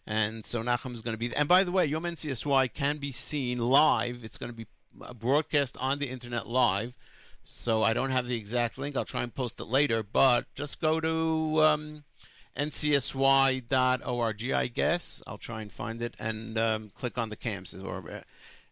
[0.06, 1.34] And so Nachum is going to be.
[1.34, 4.24] And by the way, Yom NCSY can be seen live.
[4.24, 4.66] It's going to be
[5.18, 6.96] broadcast on the internet live.
[7.50, 8.94] So I don't have the exact link.
[8.94, 10.02] I'll try and post it later.
[10.02, 12.04] But just go to um,
[12.54, 15.22] ncsy.org, I guess.
[15.26, 18.22] I'll try and find it and um, click on the camps or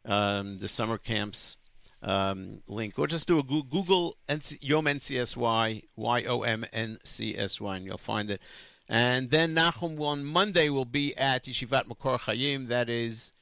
[0.04, 1.56] um, the summer camps
[2.02, 4.14] um, link, or just do a Google
[4.60, 8.42] Yom NCSY, Y O M N C S Y, and you'll find it.
[8.90, 12.66] And then Nachum on Monday will be at Yeshivat Makor Chaim.
[12.66, 13.32] That is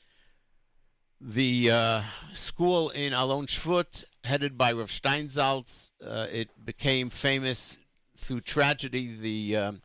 [1.20, 2.03] the uh,
[2.35, 5.91] school in Alon Shvut headed by Rav Steinsaltz.
[6.05, 7.77] Uh, it became famous
[8.16, 9.16] through tragedy.
[9.16, 9.83] The um,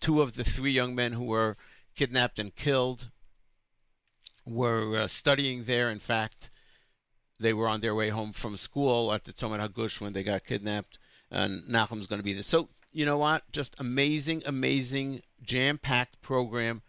[0.00, 1.56] two of the three young men who were
[1.94, 3.10] kidnapped and killed
[4.46, 5.90] were uh, studying there.
[5.90, 6.50] In fact,
[7.38, 10.46] they were on their way home from school at the Tzomet Hagush when they got
[10.46, 10.98] kidnapped,
[11.30, 12.42] and Nachum's going to be there.
[12.42, 13.42] So you know what?
[13.52, 16.82] Just amazing, amazing, jam-packed program,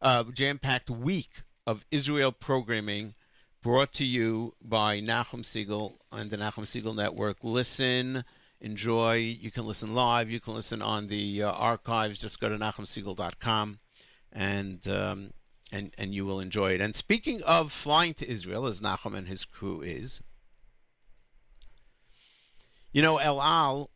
[0.00, 3.14] uh, jam-packed week of Israel programming
[3.62, 7.38] brought to you by Nachum Segal and the Nachum Segal Network.
[7.42, 8.24] Listen,
[8.60, 9.14] enjoy.
[9.14, 10.28] You can listen live.
[10.28, 12.18] You can listen on the uh, archives.
[12.18, 13.78] Just go to nachumsegal.com
[14.32, 15.32] and um,
[15.70, 16.80] and and you will enjoy it.
[16.80, 20.20] And speaking of flying to Israel, as Nachum and his crew is,
[22.92, 23.90] you know, El Al.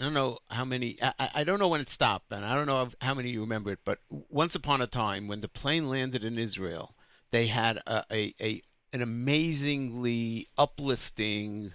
[0.00, 0.98] I don't know how many.
[1.00, 3.70] I, I don't know when it stopped, and I don't know how many you remember
[3.70, 3.78] it.
[3.84, 6.96] But once upon a time, when the plane landed in Israel,
[7.34, 8.62] they had a, a, a
[8.92, 11.72] an amazingly uplifting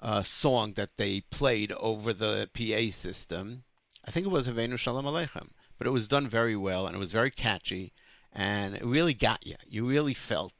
[0.00, 3.64] uh, song that they played over the PA system.
[4.06, 5.48] I think it was Havenu Shalom Aleichem,
[5.78, 7.94] but it was done very well and it was very catchy
[8.30, 9.54] and it really got you.
[9.66, 10.52] You really felt,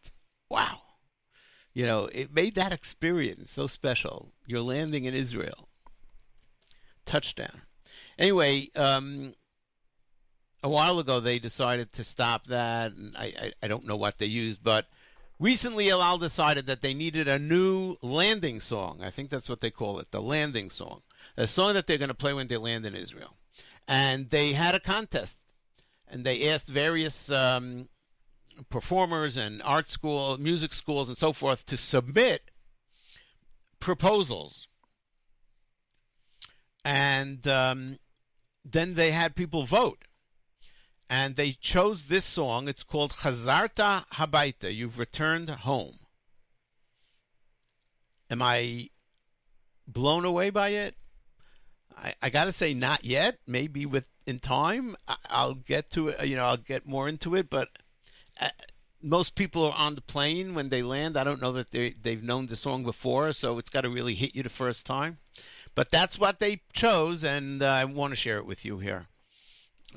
[0.48, 0.80] wow.
[1.74, 4.32] You know, it made that experience so special.
[4.46, 5.68] You're landing in Israel.
[7.04, 7.60] Touchdown.
[8.18, 9.34] Anyway, um,
[10.66, 14.18] a while ago they decided to stop that, and I, I, I don't know what
[14.18, 14.88] they used, but
[15.38, 18.98] recently El Al decided that they needed a new landing song.
[19.00, 21.02] I think that's what they call it, the landing song,
[21.36, 23.36] a song that they're going to play when they land in Israel.
[23.86, 25.38] And they had a contest,
[26.08, 27.88] and they asked various um,
[28.68, 32.50] performers and art school, music schools, and so forth to submit
[33.78, 34.66] proposals.
[36.84, 37.98] And um,
[38.64, 40.06] then they had people vote
[41.08, 42.68] and they chose this song.
[42.68, 44.74] It's called Chazarta Habaita.
[44.74, 45.98] You've returned home.
[48.28, 48.90] Am I
[49.86, 50.96] blown away by it?
[51.96, 53.38] I, I got to say, not yet.
[53.46, 56.26] Maybe with in time, I, will get to it.
[56.26, 57.48] You know, I'll get more into it.
[57.48, 57.68] But
[58.40, 58.48] uh,
[59.00, 61.16] most people are on the plane when they land.
[61.16, 64.16] I don't know that they they've known the song before, so it's got to really
[64.16, 65.18] hit you the first time.
[65.76, 69.06] But that's what they chose, and uh, I want to share it with you here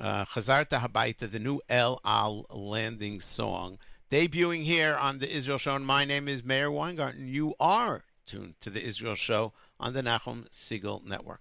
[0.00, 3.78] uh, Chazarta Habaita, the new El Al Landing song,
[4.10, 5.76] debuting here on the Israel Show.
[5.76, 7.26] And my name is Meir Weingarten.
[7.26, 11.40] You are tuned to the Israel Show on the Nachum Segal Network.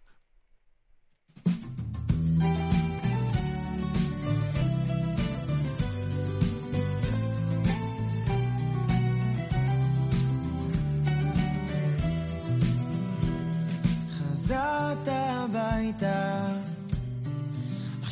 [14.11, 16.68] חזרת הביתה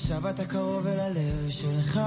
[0.07, 1.99] עכשיו אתה קרוב אל הלב שלך.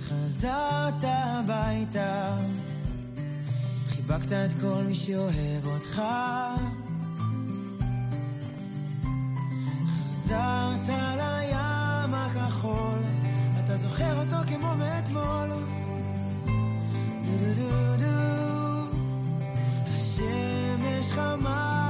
[0.00, 2.36] חזרת הביתה
[3.88, 6.02] חיבקת את כל מי שאוהב אותך.
[9.86, 12.98] חזרת לים הכחול
[13.64, 15.48] אתה זוכר אותו כמו מאתמול.
[17.24, 18.96] דו דו דו דו
[19.96, 21.81] השמש חמה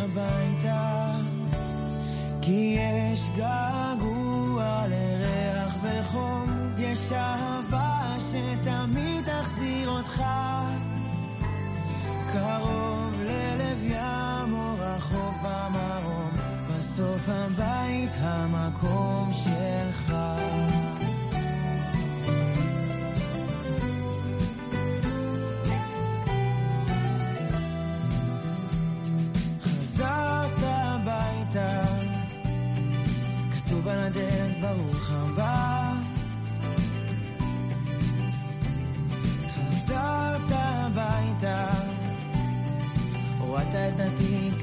[0.00, 1.16] הביתה
[2.42, 10.22] כי יש געגוע לריח וחום יש אהבה שתמיד תחזיר אותך.
[12.32, 16.30] קרוב ללב ים או רחוק במרום
[16.68, 20.09] בסוף הבית המקום שלך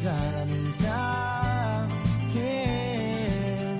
[0.07, 1.85] על המיטה
[2.33, 3.77] כן.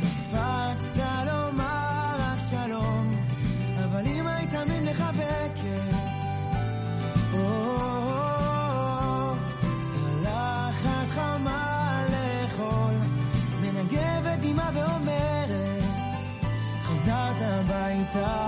[0.00, 3.10] קפצת לומר רק שלום
[3.84, 5.98] אבל אמא היא תמיד מחבקת
[9.82, 11.68] צלחת חמה
[13.78, 15.82] מנגבת דמעה ואומרת,
[16.82, 18.47] חזרת הביתה,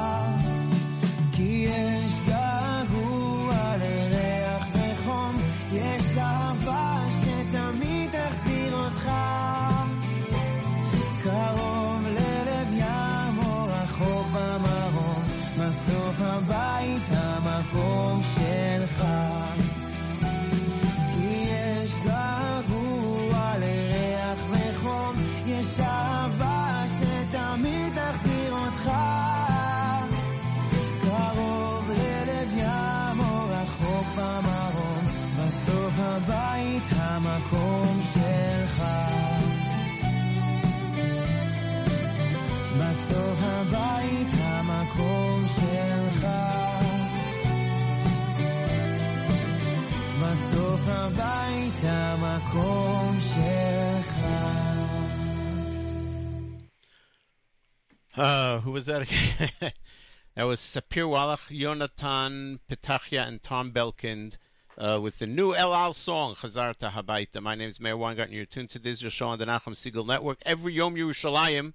[58.80, 59.74] was that
[60.36, 64.36] that was Sapir Wallach, Yonatan Petachia, and Tom Belkind
[64.78, 67.42] uh, with the new El Al song, Chazarta Habaita.
[67.42, 68.34] My name is Meir Weingarten.
[68.34, 70.38] You're tuned to Israel Show on the Nachum Segal Network.
[70.46, 71.74] Every Yom Yerushalayim,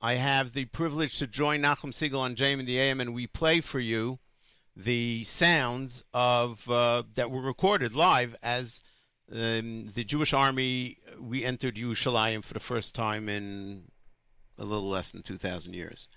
[0.00, 3.28] I have the privilege to join Nachum Segal on JM in the AM, and we
[3.28, 4.18] play for you
[4.74, 8.82] the sounds of uh, that were recorded live as
[9.30, 13.91] um, the Jewish army we entered Yerushalayim for the first time in
[14.58, 16.08] a little less than 2,000 years.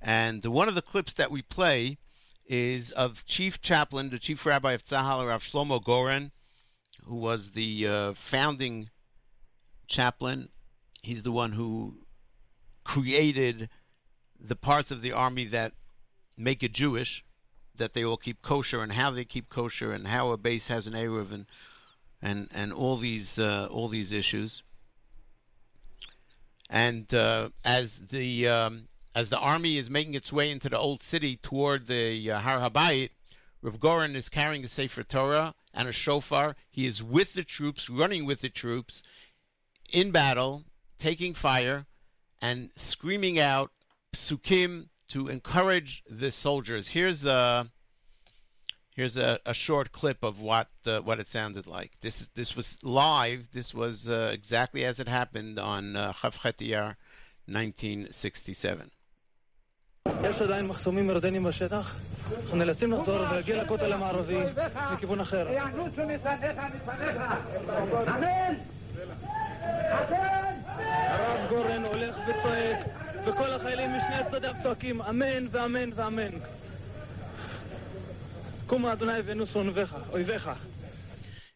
[0.00, 1.98] And one of the clips that we play
[2.44, 6.30] is of Chief Chaplain, the Chief Rabbi of Tzahal, Rav Shlomo Goren,
[7.04, 8.90] who was the uh, founding
[9.86, 10.48] chaplain.
[11.02, 11.98] He's the one who
[12.84, 13.68] created
[14.38, 15.72] the parts of the army that
[16.36, 17.24] make it Jewish,
[17.74, 20.86] that they all keep kosher, and how they keep kosher, and how a base has
[20.86, 21.46] an Eruv, and
[22.22, 24.62] and and all these uh, all these issues.
[26.68, 31.02] And uh, as the um, as the army is making its way into the old
[31.02, 33.10] city toward the uh, Har Habayit,
[33.62, 36.56] Rav Goren is carrying a Sefer Torah and a shofar.
[36.70, 39.02] He is with the troops, running with the troops,
[39.92, 40.64] in battle,
[40.98, 41.86] taking fire,
[42.40, 43.70] and screaming out
[44.12, 46.88] psukim to encourage the soldiers.
[46.88, 47.70] Here's a
[48.96, 50.68] here's a, short clip of what
[51.04, 51.92] what it sounded like.
[52.00, 53.48] This is, this was live.
[53.52, 56.94] This was uh, exactly as it happened on Chaf Chet Iyar, uh,
[57.46, 58.90] 1967.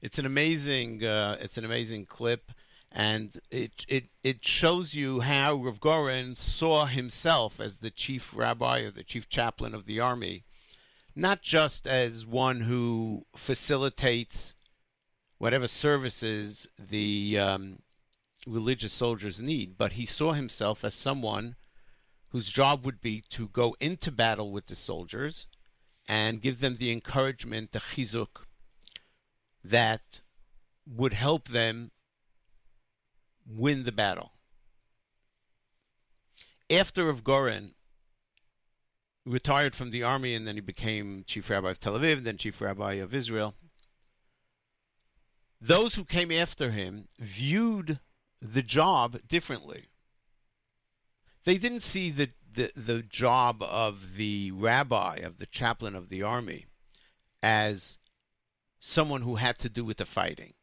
[0.01, 2.53] It's an amazing uh, it's an amazing clip
[2.93, 8.81] and it it it shows you how Rav Goren saw himself as the chief rabbi
[8.81, 10.45] or the chief chaplain of the army,
[11.15, 14.55] not just as one who facilitates
[15.39, 17.79] whatever services the um,
[18.47, 21.57] religious soldiers need, but he saw himself as someone
[22.29, 25.47] whose job would be to go into battle with the soldiers
[26.11, 28.45] and give them the encouragement, the chizuk,
[29.63, 30.23] that
[30.85, 31.93] would help them
[33.47, 34.33] win the battle.
[36.69, 37.75] After Rav Goren
[39.25, 42.61] retired from the army and then he became chief rabbi of Tel Aviv, then chief
[42.61, 43.55] rabbi of Israel,
[45.61, 48.01] those who came after him viewed
[48.43, 49.85] the job differently.
[51.45, 56.23] They didn't see the, the, the job of the rabbi, of the chaplain of the
[56.23, 56.67] army,
[57.43, 57.99] as
[58.79, 60.55] someone who had to do with the fighting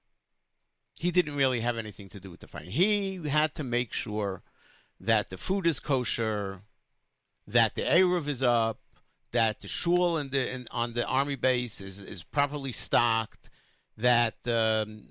[1.00, 2.72] he didn't really have anything to do with the fighting.
[2.72, 4.42] He had to make sure
[5.00, 6.62] that the food is kosher,
[7.46, 8.80] that the Eruv is up,
[9.32, 13.50] that the shul in the, in, on the army base is, is properly stocked,
[13.96, 15.04] that um,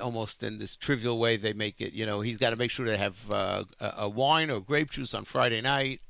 [0.00, 2.86] almost in this trivial way they make it, you know, he's got to make sure
[2.86, 6.00] they have uh, a, wine or grape juice on Friday night,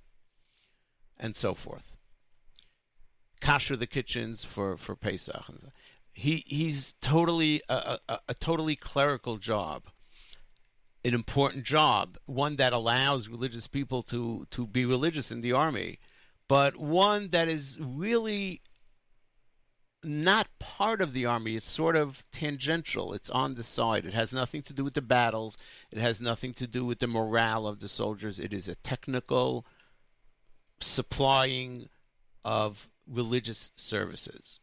[1.18, 1.96] and so forth.
[3.40, 5.44] Kasher the kitchens for, for Pesach
[6.12, 9.84] he he's totally a, a, a, totally clerical job.
[11.04, 12.18] An important job.
[12.26, 15.98] One that allows religious people to to be religious in the army.
[16.46, 18.60] But one that is really
[20.02, 24.32] not part of the army it's sort of tangential it's on the side it has
[24.32, 25.58] nothing to do with the battles
[25.90, 29.66] it has nothing to do with the morale of the soldiers it is a technical
[30.80, 31.88] supplying
[32.44, 34.60] of religious services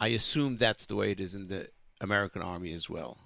[0.00, 1.68] I assume that's the way it is in the
[2.00, 3.18] American Army as well.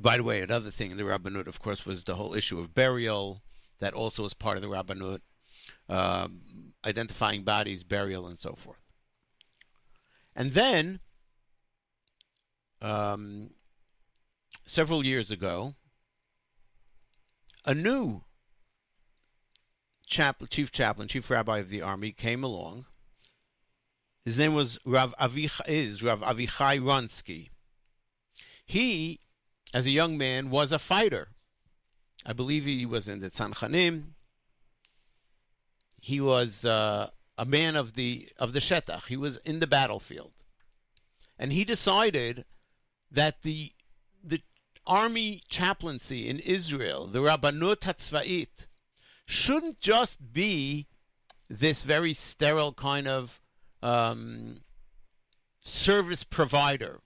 [0.00, 2.74] By the way, another thing in the Rabbanut, of course, was the whole issue of
[2.74, 3.42] burial.
[3.80, 5.20] That also was part of the Rabbanut,
[5.88, 6.40] um,
[6.84, 8.78] identifying bodies, burial, and so forth.
[10.38, 11.00] And then,
[12.80, 13.50] um,
[14.64, 15.74] several years ago,
[17.66, 18.22] a new
[20.06, 22.86] chief chaplain, chief rabbi of the army, came along
[24.28, 27.48] his name was Rav Avich, is Rav Avichai Rontzki.
[28.66, 29.20] He,
[29.72, 31.28] as a young man, was a fighter.
[32.26, 34.08] I believe he was in the Tzanchanim.
[35.98, 37.08] He was uh,
[37.38, 39.06] a man of the of the Shetach.
[39.06, 40.32] He was in the battlefield,
[41.38, 42.44] and he decided
[43.10, 43.72] that the
[44.22, 44.42] the
[44.86, 48.66] army chaplaincy in Israel, the Rabbanut Hatzva'it,
[49.24, 50.88] shouldn't just be
[51.48, 53.40] this very sterile kind of
[53.82, 54.62] um,
[55.60, 57.00] service provider.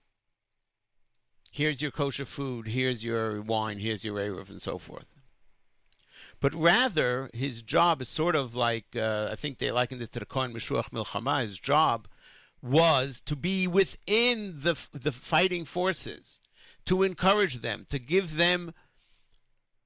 [1.51, 5.12] Here's your kosher food, here's your wine, here's your Eruv, and so forth.
[6.43, 10.19] But rather, his job is sort of like, uh, I think they likened it to
[10.19, 11.41] the Kohen Meshuach Milchama.
[11.41, 12.09] His job
[12.61, 16.41] was to be within the, the fighting forces,
[16.85, 18.73] to encourage them, to give them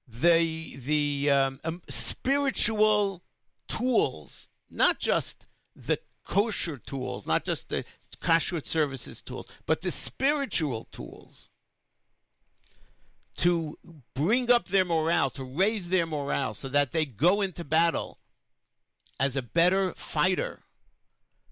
[0.08, 3.22] the, the um, um, spiritual
[3.68, 7.86] tools, not just the kosher tools, not just the
[8.20, 11.50] kashrut services tools, but the spiritual tools
[13.38, 13.78] to
[14.16, 18.18] bring up their morale, to raise their morale so that they go into battle
[19.20, 20.60] as a better fighter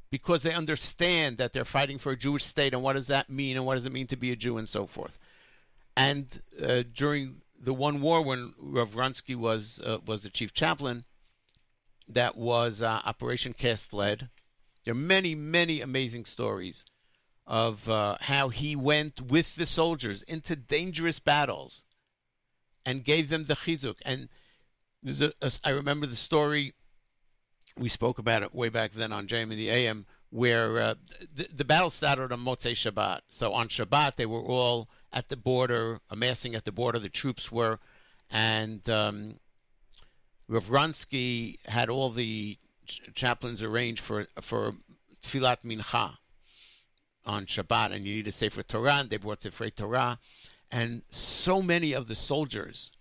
[0.09, 3.55] because they understand that they're fighting for a Jewish state and what does that mean
[3.55, 5.17] and what does it mean to be a Jew and so forth.
[5.95, 11.05] And uh, during the one war when Rav Rontzki was uh, was the chief chaplain,
[12.07, 14.29] that was uh, Operation Cast Lead.
[14.83, 16.85] There are many, many amazing stories
[17.47, 21.85] of uh, how he went with the soldiers into dangerous battles
[22.85, 23.97] and gave them the chizuk.
[24.03, 24.29] And
[25.03, 26.73] there's a, a, I remember the story.
[27.77, 30.95] We spoke about it way back then on JM and the AM, where uh,
[31.33, 33.21] the, the battle started on Motzei Shabbat.
[33.27, 36.99] So on Shabbat, they were all at the border, amassing at the border.
[36.99, 37.79] The troops were,
[38.29, 39.35] and um,
[40.47, 44.73] Rav Rontzki had all the ch- chaplains arranged for for
[45.21, 46.17] Tfilat Mincha
[47.25, 50.19] on Shabbat, and you need a Sefer Torah, and they brought Sefer Torah.
[50.71, 52.91] And so many of the soldiers,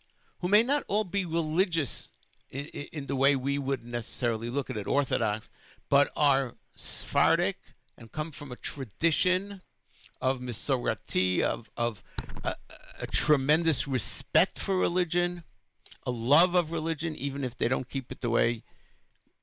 [0.41, 2.11] who may not all be religious
[2.51, 5.51] in, in the way we would necessarily look at it, Orthodox,
[5.89, 7.57] but are Sephardic
[7.97, 9.61] and come from a tradition
[10.21, 12.03] of Misorati, of, of
[12.43, 12.57] a,
[13.01, 15.43] a tremendous respect for religion,
[16.07, 18.63] a love of religion, even if they don't keep it the way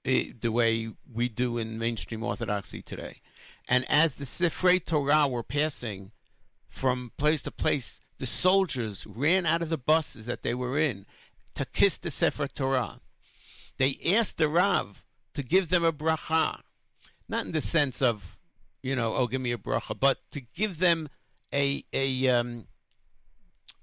[0.05, 3.21] eh, the way we do in mainstream Orthodoxy today.
[3.72, 6.11] And as the Sifrei Torah were passing
[6.67, 11.05] from place to place, the soldiers ran out of the buses that they were in
[11.55, 12.99] to kiss the Sefer Torah.
[13.78, 16.59] They asked the Rav to give them a bracha,
[17.30, 18.38] not in the sense of,
[18.84, 21.07] you know, oh, give me a bracha, but to give them
[21.53, 22.67] a a um,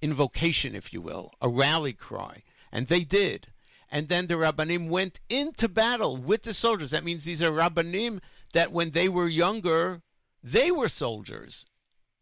[0.03, 3.47] invocation, if you will, a rally cry, and they did.
[3.91, 6.91] And then the Rabbanim went into battle with the soldiers.
[6.91, 8.21] That means these are Rabbanim
[8.53, 10.03] that when they were younger,
[10.43, 11.67] they were soldiers.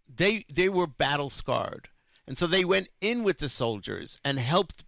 [0.09, 1.89] They they were battle scarred.
[2.27, 4.85] And so they went in with the soldiers and helped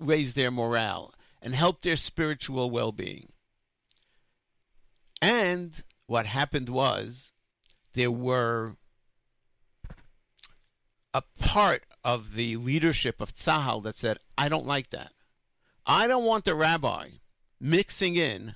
[0.00, 1.12] raise their morale
[1.42, 3.28] and helped their spiritual well-being.
[5.20, 7.32] And what happened was
[7.92, 8.76] there were
[11.12, 15.12] a part of the leadership of Tzahal that said, I don't like that.
[15.86, 17.08] I don't want the rabbi
[17.60, 18.54] mixing in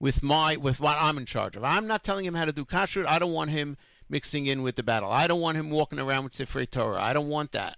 [0.00, 1.64] with my with what I'm in charge of.
[1.64, 3.06] I'm not telling him how to do kashrut.
[3.06, 3.76] I don't want him
[4.08, 5.10] mixing in with the battle.
[5.10, 7.00] I don't want him walking around with Sifrei Torah.
[7.00, 7.76] I don't want that.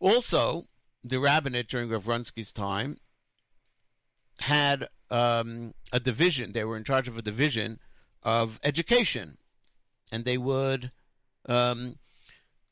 [0.00, 0.68] Also,
[1.02, 2.98] the rabbinate during Rav time
[4.40, 6.52] had um, a division.
[6.52, 7.80] They were in charge of a division
[8.22, 9.38] of education,
[10.12, 10.92] and they would
[11.48, 11.96] um,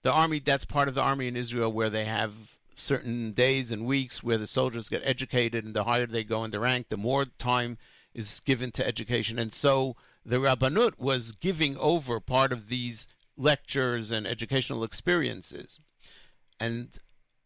[0.02, 0.38] the army.
[0.38, 4.38] That's part of the army in Israel where they have certain days and weeks where
[4.38, 7.78] the soldiers get educated, and the higher they go in the rank, the more time
[8.14, 9.38] is given to education.
[9.38, 13.06] And so the Rabbanut was giving over part of these
[13.36, 15.80] lectures and educational experiences.
[16.58, 16.98] And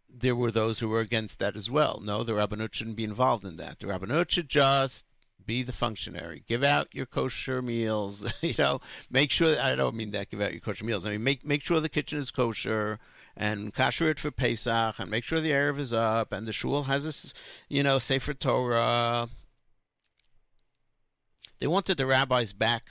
[0.09, 2.01] there were those who were against that as well.
[2.03, 3.81] No, the Rabbanut shouldn't be involved in that.
[3.81, 5.07] The Rabbanut should just
[5.45, 6.45] be the functionary.
[6.47, 8.25] Give out your kosher meals.
[8.41, 9.61] you know, make sure.
[9.61, 10.31] I don't mean that.
[10.31, 11.07] Give out your kosher meals.
[11.07, 12.99] I mean, make make sure the kitchen is kosher
[13.41, 16.83] and kasher it for Pesach, and make sure the Eruv is up, and the shul
[16.83, 19.31] has a, you know, sefer Torah.
[21.59, 22.91] They wanted the rabbis back,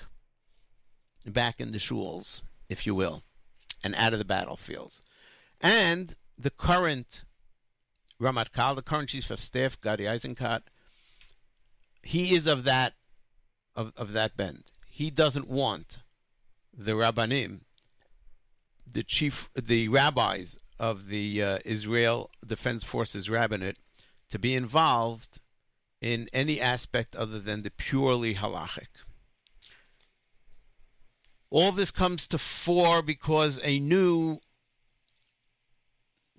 [1.23, 3.21] back in the shuls, if you will,
[3.83, 5.03] and out of the battlefields,
[5.61, 7.25] and the current
[8.19, 10.63] Ramatkal, the current chief of staff, Gadi Eisenkot,
[12.01, 12.93] he is of that
[13.75, 14.63] of, of that bend.
[14.87, 15.99] He doesn't want
[16.75, 17.61] the rabbanim,
[18.91, 23.77] the chief, the rabbis of the uh, Israel Defense Forces rabbinate,
[24.29, 25.39] to be involved
[26.01, 28.87] in any aspect other than the purely halachic.
[31.49, 34.37] All this comes to fore because a new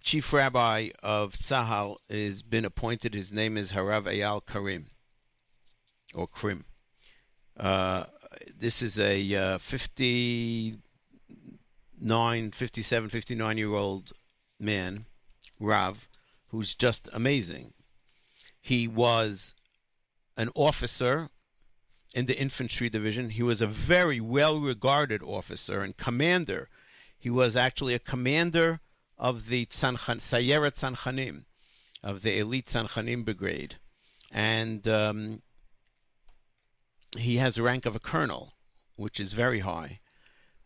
[0.02, 3.14] chief rabbi of Tzahal has been appointed.
[3.14, 4.86] His name is Harav Eyal Karim
[6.14, 6.64] or Krim.
[7.58, 8.04] Uh,
[8.58, 9.58] this is a uh,
[12.00, 14.12] 59, 57, 59 year old
[14.58, 15.04] man,
[15.58, 16.08] Rav,
[16.48, 17.74] who's just amazing.
[18.58, 19.54] He was
[20.34, 21.28] an officer
[22.14, 23.28] in the infantry division.
[23.30, 26.70] He was a very well regarded officer and commander.
[27.18, 28.80] He was actually a commander
[29.18, 31.44] of the Tzanchen, Sayeret Tzanchanim,
[32.02, 33.76] of the elite Tzanchanim brigade.
[34.32, 35.42] And um,
[37.18, 38.54] he has a rank of a colonel,
[38.96, 40.00] which is very high.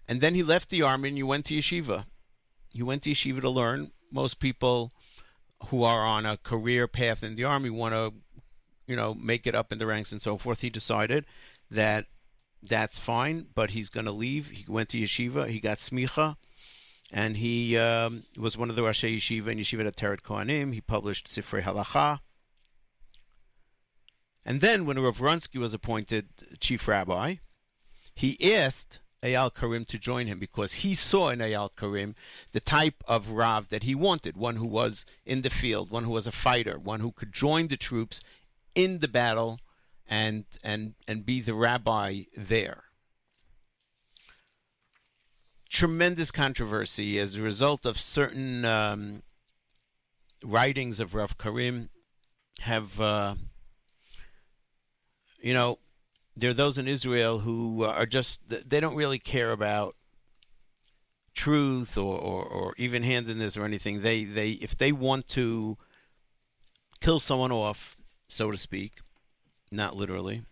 [0.07, 2.05] And then he left the army and you went to yeshiva.
[2.73, 3.91] You went to yeshiva to learn.
[4.11, 4.93] Most people
[5.69, 8.13] who are on a career path in the army want to,
[8.87, 10.61] you know, make it up in the ranks and so forth.
[10.61, 11.25] He decided
[11.71, 12.07] that
[12.63, 14.51] that's fine, but he's going to leave.
[14.51, 15.49] He went to yeshiva.
[15.49, 16.37] He got smicha,
[17.13, 20.73] and he um, was one of the Rashei Yeshiva and Yeshivat Ateret Kohanim.
[20.73, 22.21] He published Sifrei Halacha.
[24.45, 26.29] And then, when Rav Rontzki was appointed
[26.61, 27.37] chief rabbi,
[28.15, 32.15] he asked Eyal Karim to join him because he saw in Eyal Karim
[32.53, 36.11] the type of Rav that he wanted one who was in the field, one who
[36.11, 38.21] was a fighter, one who could join the troops
[38.75, 39.61] in the battle
[40.07, 42.85] and, and, and be the rabbi there.
[45.71, 49.23] Tremendous controversy as a result of certain um,
[50.45, 51.89] writings of Rav Karim
[52.61, 53.01] have.
[53.01, 53.35] Uh,
[55.45, 55.79] you know,
[56.37, 59.95] there are those in Israel who uh, are just they don't really care about
[61.35, 64.03] truth or, or, or even handedness or anything.
[64.03, 65.77] They they if they want to
[67.01, 67.97] kill someone off,
[68.29, 68.95] so to speak,
[69.71, 70.45] not literally,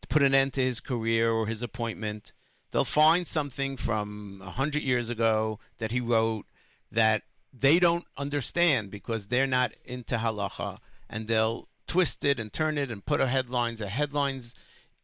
[0.00, 2.32] to put an end to his career or his appointment,
[2.70, 6.46] they'll find something from a hundred years ago that he wrote
[6.90, 7.22] that
[7.52, 10.78] they don't understand because they're not into halacha,
[11.08, 13.80] and they'll twist it and turn it and put a headlines.
[13.80, 14.54] A headlines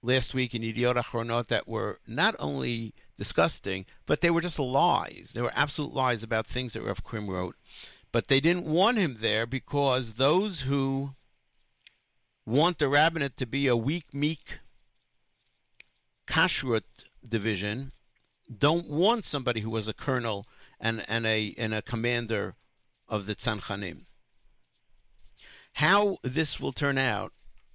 [0.03, 5.33] last week in Yediot Achronot that were not only disgusting, but they were just lies.
[5.35, 7.57] They were absolute lies about things that Rav Krim wrote.
[8.13, 11.15] But they didn't want him there because those who
[12.47, 14.61] want the rabbinate to be a weak, meek
[16.27, 16.83] kashrut
[17.27, 17.93] division
[18.57, 20.47] don't want somebody who was a colonel
[20.81, 22.55] and, and a and a commander
[23.09, 24.05] of the Tzanchanim.
[25.75, 27.33] How this will turn out,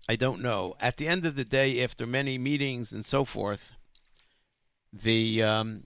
[0.08, 0.76] I don't know.
[0.80, 3.72] At the end of the day, after many meetings and so forth,
[4.92, 5.86] the um,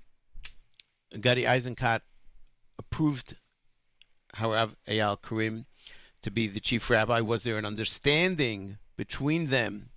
[1.20, 2.02] Gadi Eisenkot
[2.80, 3.36] approved,
[4.34, 5.66] however, Eyal Karim
[6.22, 7.20] to be the chief rabbi.
[7.20, 9.90] Was there an understanding between them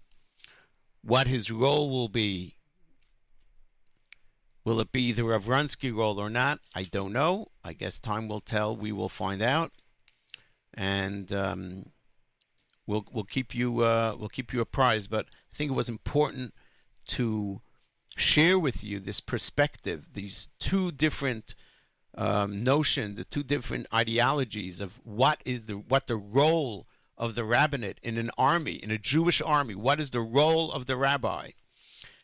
[1.02, 2.56] what his role will be?
[4.64, 6.60] Will it be the Rav Rontzki role or not?
[6.74, 7.46] I don't know.
[7.64, 8.76] I guess time will tell.
[8.76, 9.72] We will find out.
[10.74, 11.86] And um,
[12.90, 15.08] we'll we'll keep you uh, we'll keep you apprised.
[15.10, 16.52] But I think it was important
[17.08, 17.60] to
[18.16, 21.54] share with you this perspective, these two different
[22.16, 26.86] um, notion, the two different ideologies of what is the what the role
[27.16, 29.74] of the rabbinate in an army, in a Jewish army.
[29.74, 31.50] What is the role of the rabbi?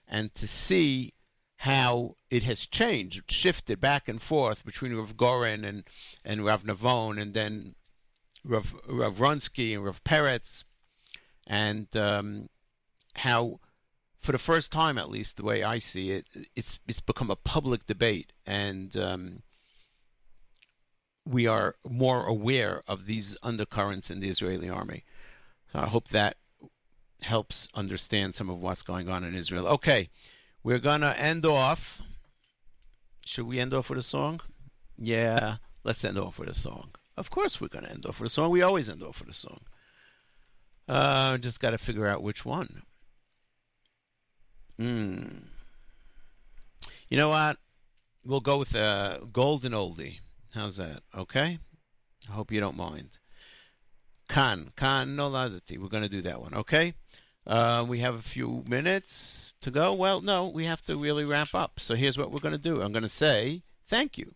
[0.09, 1.13] And to see
[1.61, 5.85] how it has changed, shifted back and forth between Rav Goren and,
[6.25, 7.75] and Rav Navon, and then
[8.47, 10.65] Rav, Rav Rontzki and Rav Peretz,
[11.47, 12.49] and um,
[13.17, 13.61] how,
[14.19, 17.37] for the first time at least, the way I see it, it's it's become a
[17.37, 19.43] public debate, and um,
[21.27, 25.05] we are more aware of these undercurrents in the Israeli army.
[25.73, 26.37] So I hope that
[27.23, 29.67] helps understand some of what's going on in Israel.
[29.67, 30.09] Okay,
[30.63, 32.01] we're gonna end off.
[33.25, 34.41] Should we end off with a song?
[34.97, 36.91] Yeah, let's end off with a song.
[37.17, 38.51] Of course, we're gonna end off with a song.
[38.51, 39.61] We always end off with a song.
[40.89, 42.83] Uh, just got to figure out which one.
[44.79, 45.25] Hmm.
[47.09, 47.57] You know what?
[48.25, 50.21] We'll go with a golden oldie.
[50.55, 51.03] How's that?
[51.17, 51.59] Okay.
[52.29, 53.11] I hope you don't mind.
[54.29, 55.79] Kan Kan Noladati.
[55.79, 56.55] We're going to do that one.
[56.55, 56.95] Okay.
[57.47, 59.93] Uh, we have a few minutes to go.
[59.93, 61.79] Well, no, we have to really wrap up.
[61.79, 62.83] So here's what we're going to do.
[62.83, 64.35] I'm going to say thank you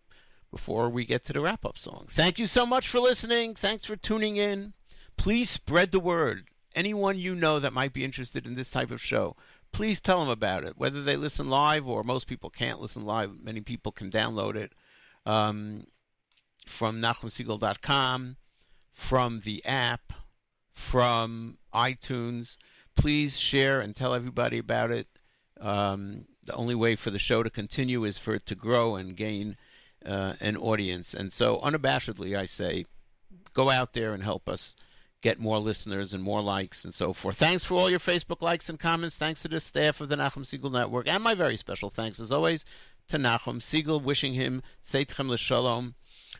[0.50, 2.06] before we get to the wrap up song.
[2.08, 3.54] Thank you so much for listening.
[3.54, 4.74] Thanks for tuning in.
[5.16, 6.48] Please spread the word.
[6.74, 9.36] Anyone you know that might be interested in this type of show,
[9.72, 10.76] please tell them about it.
[10.76, 14.72] Whether they listen live or most people can't listen live, many people can download it
[15.26, 15.86] um,
[16.66, 18.36] from NachumSegal.com,
[18.92, 20.12] from the app,
[20.72, 22.56] from iTunes.
[22.96, 25.06] Please share and tell everybody about it.
[25.60, 29.16] Um, the only way for the show to continue is for it to grow and
[29.16, 29.56] gain
[30.04, 31.14] uh, an audience.
[31.14, 32.84] And so, unabashedly, I say,
[33.52, 34.74] go out there and help us
[35.22, 37.36] get more listeners and more likes and so forth.
[37.36, 39.16] Thanks for all your Facebook likes and comments.
[39.16, 41.08] Thanks to the staff of the Nachum Segal Network.
[41.08, 42.64] And my very special thanks, as always,
[43.08, 45.94] to Nachum Segal, wishing him Tzeitchem L'Shalom,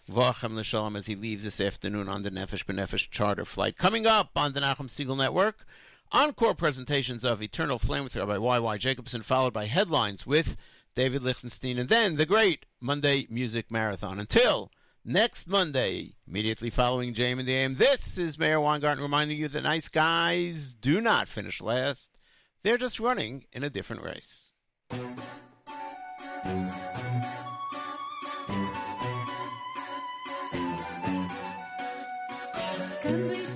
[0.08, 3.76] Vachem L'Shalom, as he leaves this afternoon on the Nefesh B'Nefesh charter flight.
[3.76, 5.66] Coming up on the Nachum Segal Network,
[6.12, 8.78] encore presentations of Eternal Flame with Rabbi Y.Y.
[8.78, 10.56] Jacobson, followed by headlines with
[10.94, 14.18] David Lichtenstein, and then the great Monday Music Marathon.
[14.18, 14.70] Until
[15.04, 19.62] next Monday, immediately following JM and the AM, this is Meir Weingarten reminding you that
[19.62, 22.10] nice guys do not finish last.
[22.62, 24.52] They're just running in a different race.
[33.02, 33.49] Can we